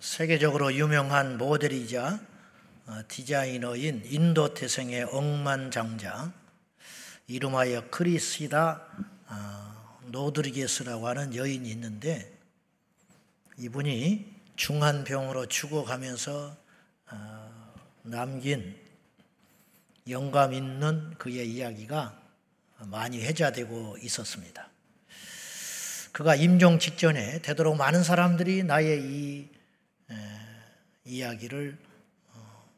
세계적으로 0.00 0.72
유명한 0.72 1.36
모델이자 1.36 2.18
어, 2.86 3.00
디자이너인 3.06 4.02
인도 4.06 4.54
태생의 4.54 5.02
억만장자 5.04 6.32
이름하여 7.26 7.90
크리시다 7.90 8.82
어, 9.28 10.00
노드리게스라고 10.06 11.06
하는 11.06 11.34
여인이 11.34 11.70
있는데 11.70 12.32
이분이 13.58 14.34
중한 14.56 15.04
병으로 15.04 15.44
죽어가면서 15.44 16.56
어, 17.10 17.74
남긴 18.02 18.74
영감 20.08 20.54
있는 20.54 21.14
그의 21.18 21.46
이야기가 21.46 22.18
많이 22.86 23.22
회자되고 23.22 23.98
있었습니다. 24.00 24.66
그가 26.12 26.36
임종 26.36 26.78
직전에 26.78 27.42
되도록 27.42 27.76
많은 27.76 28.02
사람들이 28.02 28.64
나의 28.64 29.02
이 29.02 29.59
이야기를 31.04 31.76
어, 32.32 32.68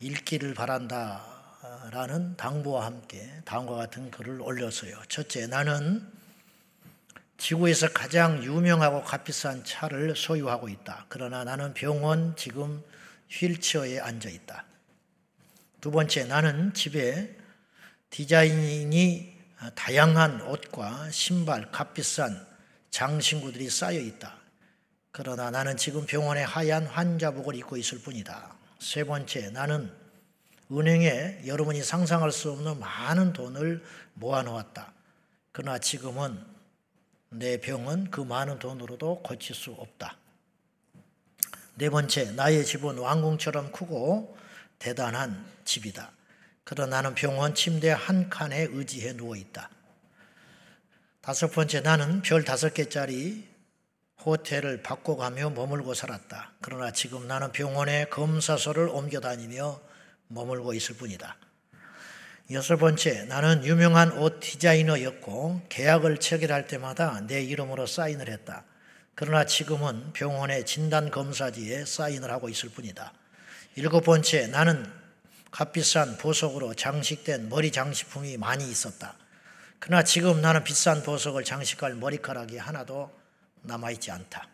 읽기를 0.00 0.54
바란다라는 0.54 2.36
당부와 2.36 2.86
함께 2.86 3.30
다음과 3.44 3.74
같은 3.74 4.10
글을 4.10 4.42
올렸어요. 4.42 5.00
첫째, 5.08 5.46
나는 5.46 6.06
지구에서 7.38 7.92
가장 7.92 8.42
유명하고 8.42 9.02
값비싼 9.02 9.64
차를 9.64 10.16
소유하고 10.16 10.68
있다. 10.68 11.06
그러나 11.08 11.44
나는 11.44 11.74
병원 11.74 12.36
지금 12.36 12.82
휠체어에 13.30 14.00
앉아 14.00 14.28
있다. 14.28 14.64
두 15.80 15.90
번째, 15.90 16.24
나는 16.24 16.72
집에 16.72 17.36
디자인이 18.10 19.34
다양한 19.74 20.42
옷과 20.42 21.10
신발, 21.10 21.70
값비싼 21.70 22.46
장신구들이 22.90 23.68
쌓여 23.68 23.98
있다. 23.98 24.43
그러나 25.16 25.48
나는 25.52 25.76
지금 25.76 26.06
병원에 26.06 26.42
하얀 26.42 26.86
환자복을 26.86 27.54
입고 27.54 27.76
있을 27.76 28.00
뿐이다. 28.00 28.52
세 28.80 29.04
번째, 29.04 29.48
나는 29.50 29.92
은행에 30.72 31.42
여러분이 31.46 31.84
상상할 31.84 32.32
수 32.32 32.50
없는 32.50 32.80
많은 32.80 33.32
돈을 33.32 33.84
모아놓았다. 34.14 34.92
그러나 35.52 35.78
지금은 35.78 36.44
내 37.30 37.60
병은 37.60 38.10
그 38.10 38.22
많은 38.22 38.58
돈으로도 38.58 39.22
고칠 39.22 39.54
수 39.54 39.70
없다. 39.70 40.18
네 41.76 41.90
번째, 41.90 42.32
나의 42.32 42.66
집은 42.66 42.98
왕궁처럼 42.98 43.70
크고 43.70 44.36
대단한 44.80 45.46
집이다. 45.64 46.10
그러나 46.64 46.96
나는 46.96 47.14
병원 47.14 47.54
침대 47.54 47.90
한 47.92 48.28
칸에 48.28 48.62
의지해 48.62 49.12
누워 49.12 49.36
있다. 49.36 49.70
다섯 51.20 51.52
번째, 51.52 51.82
나는 51.82 52.20
별 52.22 52.42
다섯 52.42 52.74
개짜리 52.74 53.53
호텔을 54.24 54.82
바꿔가며 54.82 55.50
머물고 55.50 55.94
살았다. 55.94 56.52
그러나 56.60 56.92
지금 56.92 57.26
나는 57.26 57.52
병원에 57.52 58.06
검사소를 58.06 58.88
옮겨 58.88 59.20
다니며 59.20 59.80
머물고 60.28 60.74
있을 60.74 60.96
뿐이다. 60.96 61.36
여섯 62.50 62.76
번째, 62.76 63.24
나는 63.24 63.64
유명한 63.64 64.12
옷 64.18 64.40
디자이너였고 64.40 65.62
계약을 65.68 66.18
체결할 66.18 66.66
때마다 66.66 67.22
내 67.26 67.42
이름으로 67.42 67.86
사인을 67.86 68.28
했다. 68.28 68.64
그러나 69.14 69.46
지금은 69.46 70.12
병원의 70.12 70.66
진단 70.66 71.10
검사지에 71.10 71.84
사인을 71.84 72.30
하고 72.30 72.48
있을 72.48 72.68
뿐이다. 72.70 73.12
일곱 73.76 74.04
번째, 74.04 74.48
나는 74.48 74.84
값비싼 75.50 76.18
보석으로 76.18 76.74
장식된 76.74 77.48
머리 77.48 77.70
장식품이 77.70 78.36
많이 78.38 78.68
있었다. 78.68 79.16
그러나 79.78 80.02
지금 80.02 80.40
나는 80.40 80.64
비싼 80.64 81.02
보석을 81.02 81.44
장식할 81.44 81.94
머리카락이 81.94 82.58
하나도 82.58 83.10
남아있지 83.64 84.10
않다. 84.10 84.48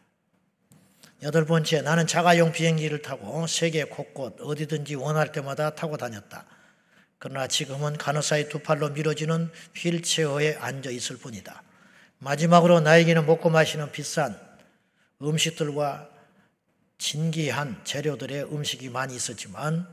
여덟 1.23 1.45
번째, 1.45 1.83
나는 1.83 2.07
자가용 2.07 2.53
비행기를 2.53 3.03
타고 3.03 3.47
세계 3.47 3.85
곳곳 3.85 4.41
어디든지 4.41 4.95
원할 4.95 5.33
때마다 5.33 5.75
타고 5.75 5.97
다녔다. 5.97 6.47
그러나 7.19 7.47
지금은 7.47 7.99
간호사의 7.99 8.49
두 8.49 8.61
팔로 8.61 8.89
밀어지는 8.89 9.51
휠체어에 9.77 10.55
앉아 10.55 10.89
있을 10.91 11.19
뿐이다. 11.19 11.63
마지막으로 12.19 12.81
나에게는 12.81 13.27
먹고 13.27 13.51
마시는 13.51 13.93
비싼 13.93 14.39
음식들과 15.21 16.09
진기한 16.97 17.81
재료들의 17.85 18.45
음식이 18.45 18.89
많이 18.89 19.15
있었지만 19.15 19.87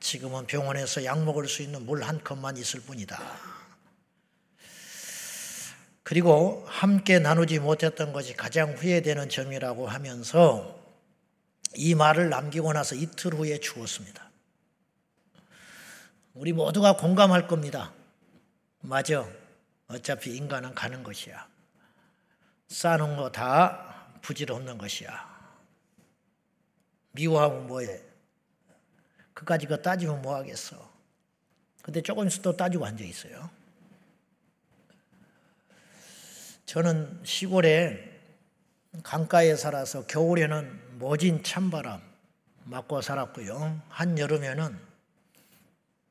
지금은 0.00 0.46
병원에서 0.46 1.04
약 1.04 1.22
먹을 1.22 1.48
수 1.48 1.62
있는 1.62 1.86
물 1.86 2.02
한 2.02 2.22
컵만 2.22 2.56
있을 2.56 2.80
뿐이다. 2.80 3.53
그리고 6.04 6.62
함께 6.68 7.18
나누지 7.18 7.58
못했던 7.58 8.12
것이 8.12 8.34
가장 8.34 8.74
후회되는 8.74 9.28
점이라고 9.30 9.88
하면서 9.88 10.78
이 11.74 11.94
말을 11.94 12.28
남기고 12.28 12.72
나서 12.72 12.94
이틀 12.94 13.34
후에 13.34 13.58
죽었습니다. 13.58 14.30
우리 16.34 16.52
모두가 16.52 16.96
공감할 16.96 17.48
겁니다. 17.48 17.92
맞아. 18.80 19.26
어차피 19.88 20.36
인간은 20.36 20.74
가는 20.74 21.02
것이야. 21.02 21.48
쌓는 22.68 23.16
거 23.16 23.30
다 23.30 23.94
부질없는 24.20 24.78
것이야. 24.78 25.34
미워하면 27.12 27.66
뭐해? 27.66 28.02
그까지 29.32 29.66
그 29.66 29.80
따지면 29.80 30.22
뭐 30.22 30.36
하겠어? 30.36 30.92
근데 31.82 32.00
조금 32.00 32.26
있어 32.26 32.40
또 32.42 32.56
따지고 32.56 32.86
앉아 32.86 33.04
있어요. 33.04 33.50
저는 36.66 37.20
시골에 37.24 38.12
강가에 39.02 39.56
살아서 39.56 40.06
겨울에는 40.06 40.98
모진 40.98 41.42
찬바람 41.42 42.00
맞고 42.64 43.02
살았고요. 43.02 43.82
한여름에는 43.88 44.78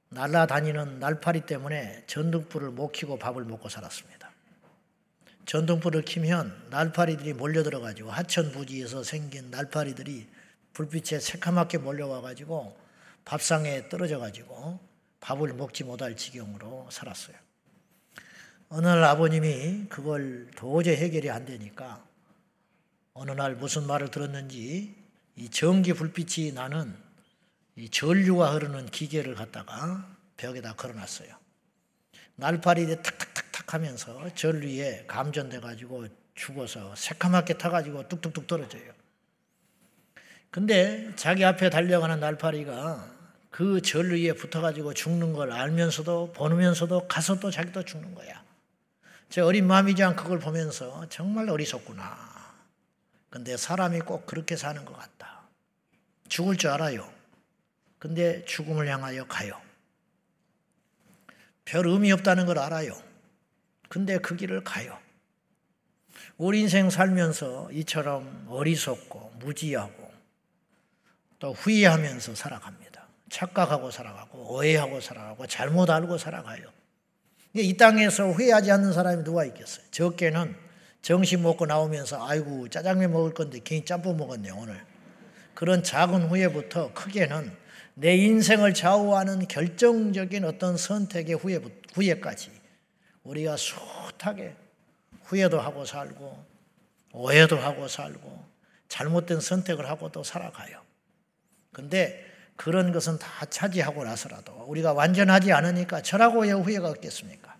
날아다니는 0.10 1.00
날파리 1.00 1.42
때문에 1.42 2.04
전등불을 2.06 2.70
못 2.70 2.92
켜고 2.92 3.18
밥을 3.18 3.46
먹고 3.46 3.68
살았습니다. 3.70 4.32
전등불을 5.46 6.04
켜면 6.06 6.68
날파리들이 6.70 7.34
몰려들어가지고 7.34 8.12
하천 8.12 8.52
부지에서 8.52 9.04
생긴 9.04 9.50
날파리들이 9.50 10.30
불빛에 10.74 11.20
새카맣게 11.20 11.80
몰려와가지고 11.80 12.78
밥상에 13.26 13.90
떨어져가지고 13.90 14.80
밥을 15.20 15.54
먹지 15.54 15.84
못할 15.84 16.16
지경으로 16.16 16.88
살았어요. 16.92 17.43
어느 18.76 18.88
날 18.88 19.04
아버님이 19.04 19.86
그걸 19.88 20.48
도저히 20.56 20.96
해결이 20.96 21.30
안 21.30 21.46
되니까 21.46 22.04
어느 23.14 23.30
날 23.30 23.54
무슨 23.54 23.86
말을 23.86 24.10
들었는지 24.10 24.96
이 25.36 25.50
전기 25.50 25.94
불빛이 25.94 26.54
나는 26.54 26.98
이 27.76 27.88
전류가 27.88 28.52
흐르는 28.52 28.88
기계를 28.88 29.36
갖다가 29.36 30.12
벽에다 30.38 30.74
걸어놨어요. 30.74 31.30
날파리들이 32.38 33.04
탁탁탁탁 33.04 33.76
하면서 33.76 34.34
전류에 34.34 35.06
감전돼 35.06 35.60
가지고 35.60 36.08
죽어서 36.34 36.96
새카맣게 36.96 37.60
타가지고 37.60 38.08
뚝뚝뚝 38.08 38.48
떨어져요. 38.48 38.92
근데 40.50 41.14
자기 41.16 41.46
앞에 41.46 41.70
달려가는 41.70 42.20
날파리가 42.20 43.14
그 43.52 43.84
전류에 43.84 44.34
붙어가지고 44.34 44.96
죽는 44.96 45.34
걸 45.34 45.52
알면서도 45.52 46.34
보면서도 46.34 47.08
가서 47.08 47.40
또 47.40 47.52
자기도 47.52 47.86
죽는 47.86 48.16
거야. 48.16 48.43
제 49.34 49.42
어린 49.42 49.66
마음이지만 49.66 50.16
그걸 50.16 50.38
보면서 50.38 51.10
정말 51.10 51.50
어리석구나. 51.50 52.54
근데 53.32 53.58
사람이 53.58 54.02
꼭 54.02 54.28
그렇게 54.28 54.56
사는 54.56 54.86
것 54.86 54.96
같다. 54.96 55.42
죽을 56.30 56.56
줄 56.56 56.70
알아요. 56.70 57.12
근데 57.98 58.46
죽음을 58.46 58.88
향하여 58.88 59.26
가요. 59.26 59.60
별 61.66 61.88
의미 61.88 62.12
없다는 62.12 62.46
걸 62.46 62.60
알아요. 62.60 62.94
근데 63.90 64.20
그 64.20 64.36
길을 64.36 64.64
가요. 64.64 65.00
우리 66.38 66.62
인생 66.62 66.92
살면서 66.92 67.72
이처럼 67.72 68.46
어리석고 68.48 69.38
무지하고 69.40 70.14
또 71.40 71.54
후회하면서 71.54 72.36
살아갑니다. 72.36 73.08
착각하고 73.32 73.90
살아가고 73.90 74.54
오해하고 74.54 75.02
살아가고 75.02 75.48
잘못 75.48 75.90
알고 75.90 76.20
살아가요. 76.20 76.73
이 77.62 77.78
땅에서 77.78 78.32
후회하지 78.32 78.72
않는 78.72 78.94
사람이 78.94 79.24
누가 79.24 79.46
있겠어요? 79.46 79.86
적게는 79.92 80.56
정신 81.04 81.44
먹고 81.44 81.66
나오면서 81.66 82.26
아이고 82.26 82.68
짜장면 82.70 83.12
먹을 83.12 83.34
건데 83.34 83.60
괜히 83.64 83.86
짬뽕 83.86 84.18
먹었네 84.18 84.50
오늘. 84.52 84.84
그런 85.54 85.84
작은 85.84 86.30
후회부터 86.30 86.94
크게는 86.94 87.56
내 87.94 88.16
인생을 88.16 88.74
좌우하는 88.74 89.48
결정적인 89.48 90.46
어떤 90.46 90.78
선택의 90.78 91.36
후회, 91.36 91.60
후회까지 91.94 92.50
우리가 93.24 93.56
숱하게 93.56 94.56
후회도 95.24 95.60
하고 95.60 95.86
살고 95.86 96.44
오해도 97.12 97.58
하고 97.58 97.88
살고 97.88 98.46
잘못된 98.88 99.42
선택을 99.42 99.88
하고 99.88 100.12
또 100.12 100.24
살아가요. 100.24 100.82
근데 101.72 102.33
그런 102.56 102.92
것은 102.92 103.20
다 103.20 103.46
차지하고 103.46 104.04
나서라도 104.04 104.54
우리가 104.68 104.94
완전하지 104.94 105.52
않으니까 105.52 106.02
저라고 106.02 106.42
왜 106.42 106.52
후회가 106.52 106.90
없겠습니까? 106.90 107.54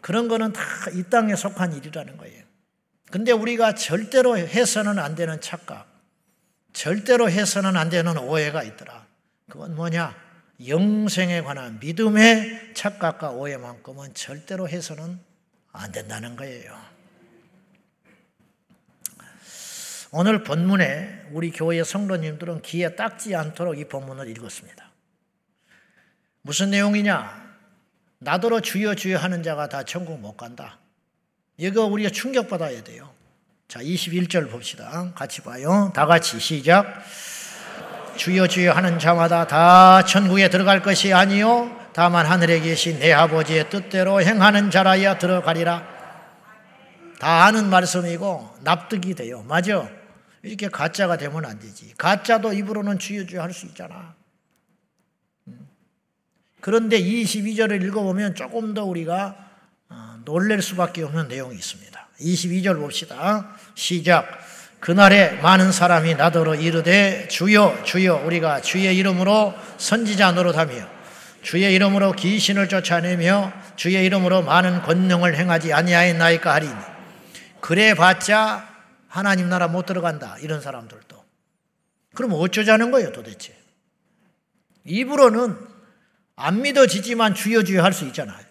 그런 0.00 0.28
거는 0.28 0.52
다 0.52 0.62
이 0.94 1.02
땅에 1.10 1.34
속한 1.36 1.72
일이라는 1.74 2.16
거예요. 2.16 2.44
근데 3.10 3.32
우리가 3.32 3.74
절대로 3.74 4.36
해서는 4.38 4.98
안 4.98 5.14
되는 5.14 5.40
착각. 5.40 5.86
절대로 6.72 7.30
해서는 7.30 7.76
안 7.76 7.88
되는 7.90 8.16
오해가 8.18 8.62
있더라. 8.62 9.06
그건 9.50 9.74
뭐냐? 9.74 10.14
영생에 10.66 11.42
관한 11.42 11.78
믿음의 11.80 12.74
착각과 12.74 13.30
오해만큼은 13.30 14.14
절대로 14.14 14.68
해서는 14.68 15.20
안 15.72 15.92
된다는 15.92 16.36
거예요. 16.36 16.74
오늘 20.10 20.42
본문에 20.42 21.26
우리 21.32 21.50
교회 21.50 21.84
성도님들은 21.84 22.62
귀에 22.62 22.96
닦지 22.96 23.34
않도록 23.34 23.78
이 23.78 23.84
본문을 23.84 24.28
읽었습니다. 24.30 24.90
무슨 26.42 26.70
내용이냐? 26.70 27.48
나더러 28.20 28.60
주여 28.60 28.94
주여 28.94 29.18
하는 29.18 29.42
자가 29.42 29.68
다 29.68 29.82
천국 29.82 30.18
못 30.18 30.36
간다. 30.36 30.78
이거 31.58 31.84
우리가 31.84 32.08
충격받아야 32.10 32.82
돼요. 32.84 33.10
자, 33.68 33.80
21절 33.80 34.50
봅시다. 34.50 35.12
같이 35.14 35.42
봐요. 35.42 35.92
다 35.94 36.06
같이 36.06 36.40
시작. 36.40 37.02
주여 38.16 38.46
주여 38.48 38.72
하는 38.72 38.98
자마다 38.98 39.46
다 39.46 40.04
천국에 40.04 40.48
들어갈 40.48 40.82
것이 40.82 41.12
아니요 41.12 41.70
다만 41.92 42.26
하늘에 42.26 42.58
계신 42.60 42.98
내 42.98 43.12
아버지의 43.12 43.70
뜻대로 43.70 44.22
행하는 44.22 44.70
자라야 44.70 45.18
들어가리라. 45.18 45.86
다 47.20 47.44
아는 47.44 47.68
말씀이고 47.68 48.56
납득이 48.62 49.14
돼요. 49.14 49.44
맞아. 49.46 49.97
이렇게 50.42 50.68
가짜가 50.68 51.16
되면 51.16 51.44
안 51.44 51.58
되지. 51.58 51.94
가짜도 51.96 52.52
입으로는 52.52 52.98
주여 52.98 53.26
주여 53.26 53.42
할 53.42 53.52
수 53.52 53.66
있잖아. 53.66 54.14
음. 55.48 55.68
그런데 56.60 57.00
22절을 57.00 57.82
읽어보면 57.84 58.34
조금 58.34 58.74
더 58.74 58.84
우리가 58.84 59.36
어, 59.88 60.18
놀랄 60.24 60.62
수밖에 60.62 61.02
없는 61.02 61.28
내용이 61.28 61.56
있습니다. 61.56 62.08
22절 62.20 62.78
봅시다. 62.78 63.56
시작. 63.74 64.26
그날에 64.80 65.32
많은 65.40 65.72
사람이 65.72 66.14
나더러 66.14 66.54
이르되 66.54 67.26
주여 67.28 67.82
주여 67.84 68.22
우리가 68.24 68.60
주의 68.60 68.96
이름으로 68.96 69.54
선지자 69.76 70.32
노릇하며 70.32 70.98
주의 71.42 71.72
이름으로 71.74 72.12
귀신을 72.12 72.68
쫓아내며 72.68 73.52
주의 73.74 74.04
이름으로 74.04 74.42
많은 74.42 74.82
권능을 74.82 75.36
행하지 75.36 75.72
아니하였나이까 75.72 76.54
하리니 76.54 76.74
그래 77.60 77.94
봤자 77.94 78.67
하나님 79.08 79.48
나라 79.48 79.68
못 79.68 79.86
들어간다. 79.86 80.36
이런 80.38 80.60
사람들도. 80.60 81.24
그럼 82.14 82.32
어쩌자는 82.34 82.90
거예요 82.90 83.12
도대체? 83.12 83.56
입으로는 84.84 85.56
안 86.36 86.62
믿어지지만 86.62 87.34
주여 87.34 87.62
주여 87.64 87.82
할 87.82 87.92
수 87.92 88.04
있잖아요. 88.06 88.46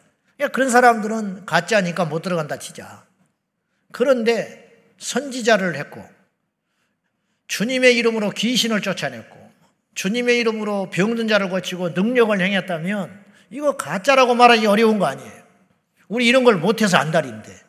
그런 0.51 0.69
사람들은 0.69 1.45
가짜니까 1.45 2.05
못 2.05 2.21
들어간다 2.21 2.59
치자. 2.59 3.05
그런데 3.91 4.67
선지자를 4.99 5.75
했고 5.75 6.03
주님의 7.47 7.95
이름으로 7.97 8.31
귀신을 8.31 8.81
쫓아냈고 8.81 9.35
주님의 9.95 10.37
이름으로 10.39 10.89
병든 10.91 11.27
자를 11.27 11.49
고치고 11.49 11.89
능력을 11.89 12.39
행했다면 12.39 13.25
이거 13.49 13.77
가짜라고 13.77 14.35
말하기 14.35 14.65
어려운 14.67 14.99
거 14.99 15.05
아니에요. 15.05 15.43
우리 16.07 16.27
이런 16.27 16.43
걸 16.43 16.57
못해서 16.57 16.97
안달인데. 16.97 17.66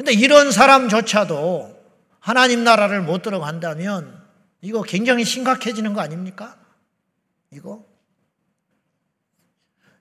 근데 0.00 0.14
이런 0.14 0.50
사람조차도 0.50 1.78
하나님 2.20 2.64
나라를 2.64 3.02
못 3.02 3.20
들어간다면 3.20 4.18
이거 4.62 4.80
굉장히 4.80 5.26
심각해지는 5.26 5.92
거 5.92 6.00
아닙니까? 6.00 6.56
이거? 7.50 7.84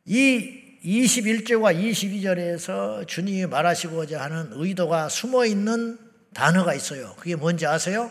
이 0.05 0.79
21절과 0.85 1.77
22절에서 1.77 3.05
주님이 3.09 3.47
말하시고자 3.47 4.21
하는 4.21 4.51
의도가 4.53 5.09
숨어 5.09 5.45
있는 5.45 5.99
단어가 6.33 6.73
있어요. 6.73 7.13
그게 7.17 7.35
뭔지 7.35 7.67
아세요? 7.67 8.09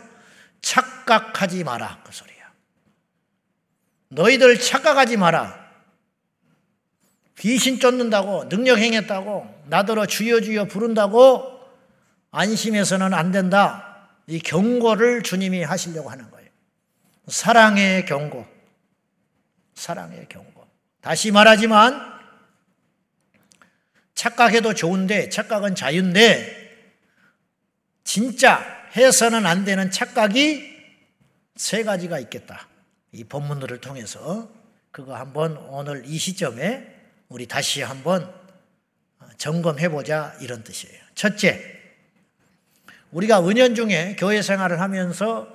착각하지 0.61 1.65
마라. 1.65 2.03
그 2.05 2.13
소리야. 2.13 2.53
너희들 4.09 4.61
착각하지 4.61 5.17
마라. 5.17 5.59
귀신 7.39 7.81
쫓는다고, 7.81 8.51
능력 8.51 8.77
행했다고, 8.77 9.63
나더러 9.69 10.05
주여 10.05 10.43
주여 10.43 10.67
부른다고 10.67 11.58
안심해서는 12.31 13.15
안 13.15 13.33
된다. 13.33 14.09
이 14.27 14.39
경고를 14.39 15.23
주님이 15.23 15.63
하시려고 15.63 16.11
하는 16.11 16.31
거예요. 16.31 16.49
사랑의 17.29 18.05
경고. 18.05 18.47
사랑의 19.75 20.27
경고. 20.29 20.67
다시 21.01 21.31
말하지만, 21.31 22.19
착각해도 24.15 24.75
좋은데, 24.75 25.29
착각은 25.29 25.75
자유인데, 25.75 26.59
진짜 28.05 28.65
해서는 28.97 29.47
안 29.47 29.65
되는 29.65 29.91
착각이 29.91 30.77
세 31.57 31.85
가지가 31.85 32.19
있겠다. 32.21 32.69
이 33.13 33.25
본문들을 33.25 33.81
통해서 33.81 34.51
그거 34.91 35.15
한번 35.15 35.57
오늘 35.57 36.05
이 36.07 36.19
시점에 36.19 36.97
우리 37.29 37.47
다시 37.47 37.83
한번 37.83 38.33
점검해 39.37 39.91
보자 39.91 40.35
이런 40.41 40.65
뜻이에요. 40.65 41.01
첫째, 41.15 41.78
우리가 43.11 43.47
은연중에 43.47 44.17
교회 44.17 44.43
생활을 44.43 44.81
하면서 44.81 45.49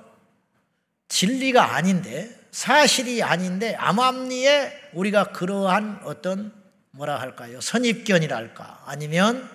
진리가 1.08 1.74
아닌데 1.74 2.34
사실이 2.50 3.22
아닌데 3.22 3.74
암암리에 3.74 4.90
우리가 4.92 5.32
그러한 5.32 6.00
어떤 6.04 6.52
뭐라 6.90 7.20
할까요? 7.20 7.60
선입견이랄까 7.60 8.84
아니면 8.86 9.48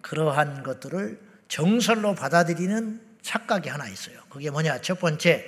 그러한 0.00 0.62
것들을 0.62 1.20
정설로 1.48 2.14
받아들이는 2.14 3.00
착각이 3.22 3.68
하나 3.68 3.88
있어요. 3.88 4.18
그게 4.28 4.50
뭐냐? 4.50 4.80
첫 4.80 4.98
번째, 4.98 5.46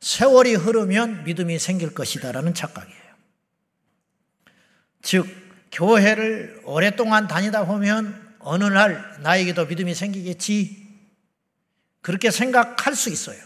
세월이 0.00 0.54
흐르면 0.54 1.24
믿음이 1.24 1.58
생길 1.58 1.94
것이다라는 1.94 2.54
착각이에요. 2.54 3.04
즉, 5.02 5.26
교회를 5.70 6.62
오랫동안 6.64 7.28
다니다 7.28 7.64
보면 7.64 8.23
어느 8.44 8.64
날 8.64 9.16
나에게도 9.20 9.66
믿음이 9.66 9.94
생기겠지. 9.94 10.84
그렇게 12.02 12.30
생각할 12.30 12.94
수 12.94 13.08
있어요. 13.10 13.38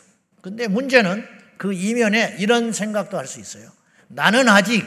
근데 0.43 0.67
문제는 0.69 1.25
그 1.57 1.73
이면에 1.73 2.37
이런 2.39 2.73
생각도 2.73 3.17
할 3.17 3.27
수 3.27 3.41
있어요. 3.41 3.71
나는 4.09 4.49
아직 4.49 4.85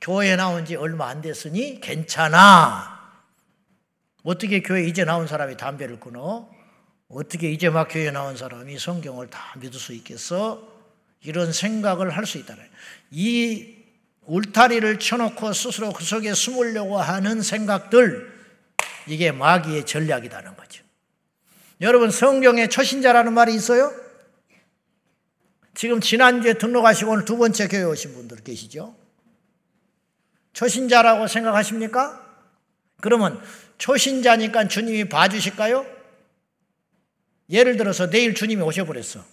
교회에 0.00 0.36
나온 0.36 0.64
지 0.66 0.74
얼마 0.76 1.08
안 1.08 1.22
됐으니 1.22 1.80
괜찮아. 1.80 2.94
어떻게 4.24 4.60
교회 4.60 4.84
이제 4.84 5.04
나온 5.04 5.26
사람이 5.26 5.56
담배를 5.56 6.00
끊어? 6.00 6.48
어떻게 7.08 7.50
이제 7.50 7.68
막 7.70 7.88
교회 7.90 8.10
나온 8.10 8.36
사람이 8.36 8.78
성경을 8.78 9.28
다 9.30 9.54
믿을 9.60 9.78
수 9.78 9.92
있겠어? 9.92 10.66
이런 11.22 11.52
생각을 11.52 12.10
할 12.10 12.26
수 12.26 12.38
있다는 12.38 12.64
이 13.10 13.76
울타리를 14.22 14.98
쳐놓고 14.98 15.52
스스로 15.52 15.92
그 15.92 16.02
속에 16.02 16.34
숨으려고 16.34 16.98
하는 16.98 17.42
생각들 17.42 18.33
이게 19.06 19.32
마귀의 19.32 19.86
전략이라는 19.86 20.56
거죠. 20.56 20.84
여러분 21.80 22.10
성경에 22.10 22.68
초신자라는 22.68 23.32
말이 23.32 23.54
있어요? 23.54 23.92
지금 25.74 26.00
지난주에 26.00 26.54
등록하시고 26.54 27.10
오늘 27.10 27.24
두 27.24 27.36
번째 27.36 27.66
교회 27.68 27.82
오신 27.82 28.14
분들 28.14 28.38
계시죠? 28.38 28.94
초신자라고 30.52 31.26
생각하십니까? 31.26 32.20
그러면 33.00 33.42
초신자니까 33.78 34.68
주님이 34.68 35.08
봐주실까요? 35.08 35.84
예를 37.50 37.76
들어서 37.76 38.08
내일 38.08 38.34
주님이 38.34 38.62
오셔버렸어. 38.62 39.24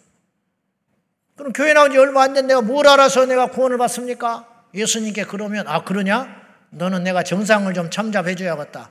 그럼 1.37 1.53
교회 1.53 1.73
나온 1.73 1.91
지 1.91 1.97
얼마 1.97 2.23
안 2.23 2.33
된 2.33 2.47
내가 2.47 2.61
뭘 2.61 2.87
알아서 2.87 3.25
내가 3.25 3.47
구원을 3.47 3.77
받습니까? 3.77 4.47
예수님께 4.73 5.25
그러면, 5.25 5.67
아, 5.67 5.83
그러냐? 5.83 6.41
너는 6.71 7.03
내가 7.03 7.23
정상을 7.23 7.71
좀 7.73 7.89
참잡해 7.89 8.35
줘야겠다. 8.35 8.89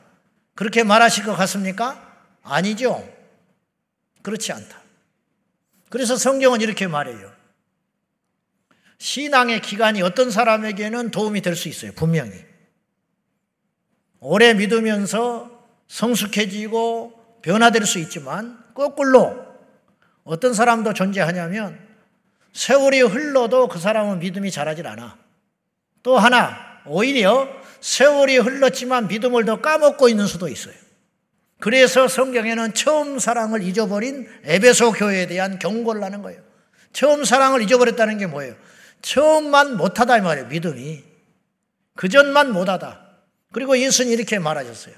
그렇게 0.60 0.82
말하실 0.82 1.24
것 1.24 1.34
같습니까? 1.36 2.18
아니죠. 2.42 3.10
그렇지 4.20 4.52
않다. 4.52 4.78
그래서 5.88 6.16
성경은 6.18 6.60
이렇게 6.60 6.86
말해요. 6.86 7.32
신앙의 8.98 9.62
기간이 9.62 10.02
어떤 10.02 10.30
사람에게는 10.30 11.12
도움이 11.12 11.40
될 11.40 11.56
수 11.56 11.70
있어요. 11.70 11.92
분명히. 11.92 12.32
오래 14.18 14.52
믿으면서 14.52 15.66
성숙해지고 15.88 17.38
변화될 17.40 17.86
수 17.86 17.98
있지만 17.98 18.62
거꾸로 18.74 19.42
어떤 20.24 20.52
사람도 20.52 20.92
존재하냐면 20.92 21.80
세월이 22.52 23.00
흘러도 23.00 23.68
그 23.68 23.78
사람은 23.78 24.18
믿음이 24.18 24.50
자라질 24.50 24.86
않아. 24.88 25.16
또 26.02 26.18
하나, 26.18 26.69
오히려 26.86 27.48
세월이 27.80 28.38
흘렀지만 28.38 29.08
믿음을 29.08 29.44
더 29.44 29.60
까먹고 29.60 30.08
있는 30.08 30.26
수도 30.26 30.48
있어요. 30.48 30.74
그래서 31.58 32.08
성경에는 32.08 32.74
처음 32.74 33.18
사랑을 33.18 33.62
잊어버린 33.62 34.26
에베소 34.44 34.92
교회에 34.92 35.26
대한 35.26 35.58
경고를 35.58 36.02
하는 36.02 36.22
거예요. 36.22 36.40
처음 36.92 37.24
사랑을 37.24 37.62
잊어버렸다는 37.62 38.18
게 38.18 38.26
뭐예요? 38.26 38.54
처음만 39.02 39.76
못하다 39.76 40.18
이 40.18 40.20
말이에요, 40.22 40.48
믿음이. 40.48 41.04
그전만 41.96 42.52
못하다. 42.52 43.00
그리고 43.52 43.78
예수는 43.78 44.10
이렇게 44.10 44.38
말하셨어요. 44.38 44.94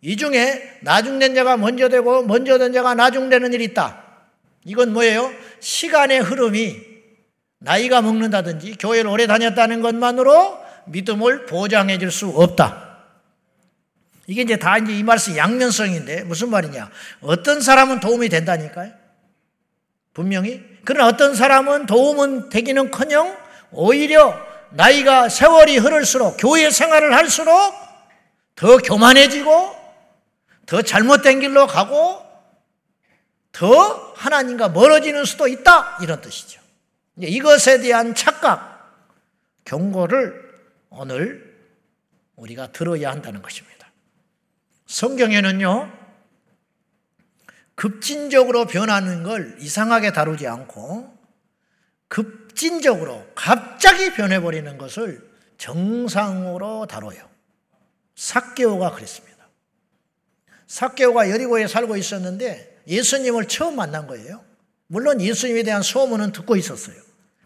이 0.00 0.16
중에 0.16 0.78
나중된 0.82 1.34
자가 1.34 1.56
먼저 1.56 1.88
되고 1.88 2.22
먼저 2.22 2.58
된 2.58 2.72
자가 2.72 2.94
나중되는 2.94 3.52
일이 3.52 3.64
있다. 3.64 4.02
이건 4.64 4.92
뭐예요? 4.92 5.30
시간의 5.60 6.20
흐름이 6.20 6.76
나이가 7.58 8.02
먹는다든지 8.02 8.76
교회를 8.78 9.10
오래 9.10 9.26
다녔다는 9.26 9.82
것만으로 9.82 10.61
믿음을 10.86 11.46
보장해 11.46 11.98
줄 11.98 12.10
수 12.10 12.28
없다. 12.28 12.90
이게 14.26 14.42
이제 14.42 14.56
다 14.56 14.78
이제 14.78 14.92
이 14.92 15.02
말씀 15.02 15.36
양면성인데 15.36 16.24
무슨 16.24 16.50
말이냐? 16.50 16.90
어떤 17.22 17.60
사람은 17.60 18.00
도움이 18.00 18.28
된다니까요. 18.28 18.92
분명히. 20.14 20.62
그러나 20.84 21.08
어떤 21.08 21.34
사람은 21.34 21.86
도움은 21.86 22.48
되기는 22.48 22.90
커녕 22.90 23.36
오히려 23.70 24.38
나이가 24.70 25.28
세월이 25.28 25.78
흐를수록 25.78 26.36
교회 26.38 26.70
생활을 26.70 27.14
할수록 27.14 27.52
더 28.54 28.76
교만해지고 28.78 29.76
더 30.66 30.82
잘못된 30.82 31.40
길로 31.40 31.66
가고 31.66 32.22
더 33.50 34.12
하나님과 34.16 34.70
멀어지는 34.70 35.24
수도 35.24 35.48
있다 35.48 35.98
이런 36.00 36.20
뜻이죠. 36.20 36.60
이것에 37.18 37.80
대한 37.80 38.14
착각, 38.14 38.94
경고를 39.64 40.51
오늘 40.92 41.52
우리가 42.36 42.72
들어야 42.72 43.10
한다는 43.10 43.42
것입니다. 43.42 43.90
성경에는요, 44.86 45.90
급진적으로 47.74 48.66
변하는 48.66 49.22
걸 49.22 49.56
이상하게 49.60 50.12
다루지 50.12 50.46
않고 50.46 51.16
급진적으로 52.08 53.26
갑자기 53.34 54.12
변해버리는 54.12 54.76
것을 54.76 55.30
정상으로 55.56 56.86
다뤄요. 56.86 57.28
사개오가 58.14 58.92
그랬습니다. 58.92 59.48
사개오가 60.66 61.30
여리고에 61.30 61.66
살고 61.66 61.96
있었는데 61.96 62.82
예수님을 62.86 63.48
처음 63.48 63.76
만난 63.76 64.06
거예요. 64.06 64.44
물론 64.86 65.20
예수님에 65.20 65.62
대한 65.62 65.82
소문은 65.82 66.32
듣고 66.32 66.56
있었어요. 66.56 66.96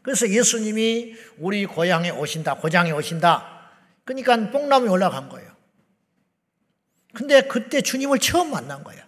그래서 0.07 0.31
예수님이 0.31 1.17
우리 1.37 1.67
고향에 1.67 2.11
오신다, 2.11 2.55
고장에 2.55 2.93
오신다. 2.93 3.73
그러니까 4.05 4.37
뽕나무에 4.53 4.89
올라간 4.89 5.29
거예요. 5.29 5.51
근데 7.13 7.43
그때 7.43 7.81
주님을 7.81 8.21
처음 8.21 8.53
만난 8.53 8.85
거예요. 8.85 9.03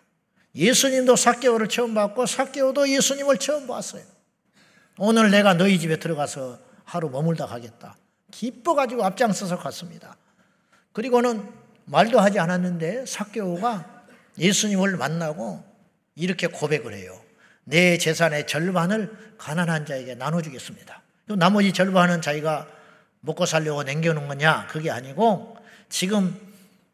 예수님도 0.57 1.14
사개오를 1.14 1.69
처음 1.69 1.95
봤고 1.95 2.26
사개오도 2.26 2.88
예수님을 2.88 3.38
처음 3.38 3.69
봤어요. 3.69 4.02
오늘 4.99 5.31
내가 5.31 5.55
너희 5.55 5.78
집에 5.78 6.00
들어가서 6.00 6.59
하루 6.83 7.11
머물다 7.11 7.47
가겠다. 7.47 7.97
기뻐가지고 8.33 9.05
앞장서서 9.05 9.57
갔습니다. 9.59 10.17
그리고는 10.93 11.49
말도 11.85 12.19
하지 12.19 12.40
않았는데 12.40 13.07
사개오가 13.07 14.05
예수님을 14.37 14.97
만나고 14.97 15.62
이렇게 16.17 16.49
고백을 16.49 16.95
해요. 16.95 17.28
내 17.69 17.99
재산의 17.99 18.47
절반을 18.47 19.35
가난한 19.37 19.85
자에게 19.85 20.15
나눠주겠습니다. 20.15 21.03
나머지 21.37 21.75
절반은 21.75 22.23
자기가 22.23 22.67
먹고 23.21 23.45
살려고 23.45 23.83
남겨놓은 23.83 24.27
거냐? 24.27 24.67
그게 24.69 24.91
아니고 24.91 25.57
지금 25.91 26.35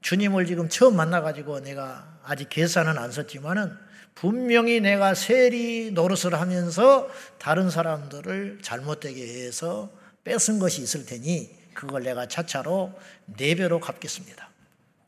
주님을 0.00 0.47
지금 0.47 0.69
처음 0.69 0.97
만나가지고 0.97 1.61
내가 1.61 2.19
아직 2.25 2.49
계산은 2.49 2.99
안 2.99 3.12
썼지만은 3.12 3.73
분명히 4.16 4.81
내가 4.81 5.14
세리 5.14 5.93
노릇을 5.93 6.35
하면서 6.35 7.09
다른 7.38 7.71
사람들을 7.71 8.59
잘못되게 8.62 9.45
해서 9.47 9.93
뺏은 10.25 10.59
것이 10.59 10.83
있을 10.83 11.07
테니 11.07 11.50
그걸 11.75 12.02
내가 12.02 12.26
차차로 12.26 12.93
네 13.37 13.54
배로 13.54 13.78
갚겠습니다. 13.78 14.50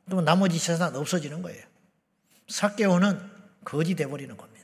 그러면 0.05 0.25
나머지 0.25 0.61
재산 0.61 0.95
없어지는 0.95 1.43
거예요. 1.43 1.63
사개오는 2.49 3.19
거지 3.65 3.97
돼버리는 3.97 4.37
겁니다. 4.37 4.56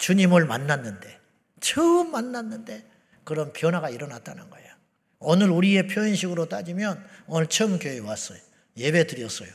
주님을 0.00 0.46
만났는데 0.46 1.20
처음 1.60 2.10
만났는데 2.10 2.84
그런 3.22 3.52
변화가 3.52 3.90
일어났다는 3.90 4.48
거예요. 4.50 4.68
오늘 5.18 5.50
우리의 5.50 5.86
표현식으로 5.88 6.48
따지면 6.48 7.06
오늘 7.26 7.46
처음 7.46 7.78
교회 7.78 7.98
왔어요. 7.98 8.38
예배 8.78 9.06
드렸어요. 9.06 9.50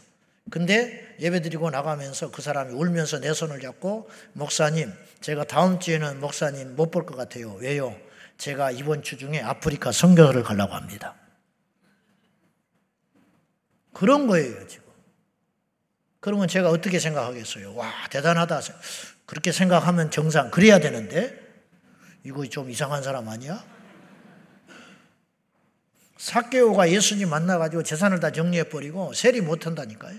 근데 0.51 1.15
예배 1.19 1.41
드리고 1.41 1.71
나가면서 1.71 2.29
그 2.29 2.43
사람이 2.43 2.73
울면서 2.73 3.19
내 3.19 3.33
손을 3.33 3.59
잡고 3.59 4.07
목사님, 4.33 4.93
제가 5.21 5.45
다음 5.45 5.79
주에는 5.79 6.19
목사님 6.19 6.75
못 6.75 6.91
볼 6.91 7.07
것 7.07 7.15
같아요. 7.17 7.53
왜요? 7.55 7.99
제가 8.37 8.69
이번 8.69 9.01
주 9.01 9.17
중에 9.17 9.41
아프리카 9.41 9.91
선교를 9.91 10.43
가려고 10.43 10.75
합니다. 10.75 11.15
그런 13.93 14.27
거예요, 14.27 14.67
지금. 14.67 14.85
그러면 16.19 16.47
제가 16.47 16.69
어떻게 16.69 16.99
생각하겠어요? 16.99 17.73
와, 17.73 17.91
대단하다. 18.11 18.61
그렇게 19.25 19.51
생각하면 19.51 20.11
정상, 20.11 20.51
그래야 20.51 20.79
되는데, 20.79 21.45
이거 22.23 22.45
좀 22.47 22.69
이상한 22.69 23.03
사람 23.03 23.27
아니야? 23.29 23.63
사개오가 26.17 26.89
예수님 26.89 27.29
만나가지고 27.29 27.83
재산을 27.83 28.19
다 28.19 28.31
정리해버리고 28.31 29.13
세리 29.13 29.41
못한다니까요. 29.41 30.17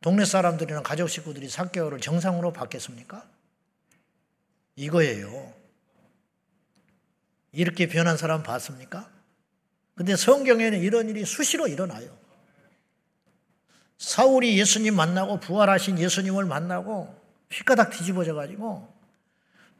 동네 0.00 0.24
사람들이나 0.24 0.82
가족 0.82 1.08
식구들이 1.08 1.48
사개월을 1.48 2.00
정상으로 2.00 2.52
받겠습니까? 2.52 3.28
이거예요. 4.76 5.52
이렇게 7.52 7.86
변한 7.86 8.16
사람 8.16 8.42
봤습니까? 8.42 9.10
근데 9.94 10.16
성경에는 10.16 10.80
이런 10.80 11.10
일이 11.10 11.26
수시로 11.26 11.68
일어나요. 11.68 12.16
사울이 13.98 14.58
예수님 14.58 14.96
만나고 14.96 15.40
부활하신 15.40 15.98
예수님을 15.98 16.46
만나고 16.46 17.19
휘가닥 17.52 17.90
뒤집어져 17.90 18.34
가지고 18.34 18.88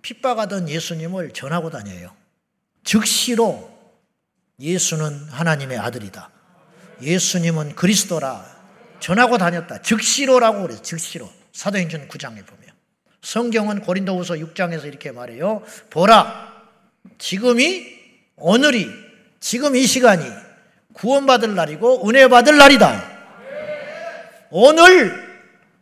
핍박하던 0.03 0.69
예수님을 0.69 1.33
전하고 1.33 1.71
다녀요. 1.71 2.15
즉시로 2.85 3.71
예수는 4.59 5.29
하나님의 5.31 5.79
아들이다. 5.79 6.31
예수님은 7.03 7.75
그리스도라. 7.77 8.45
전하고 8.99 9.39
다녔다. 9.39 9.83
즉시로라고 9.83 10.62
그래요. 10.62 10.83
즉시로. 10.83 11.31
사도행전 11.53 12.09
9장에 12.09 12.47
보면. 12.47 12.71
성경은 13.23 13.81
고린도후서 13.83 14.35
6장에서 14.35 14.87
이렇게 14.87 15.12
말해요. 15.12 15.62
보라. 15.91 16.50
지금이 17.19 17.87
오늘이 18.37 18.89
지금 19.39 19.77
이 19.77 19.87
시간이 19.87 20.25
구원받을 20.95 21.55
날이고 21.55 22.09
은혜 22.09 22.29
받을 22.29 22.57
날이다. 22.57 23.11
오늘 24.50 25.31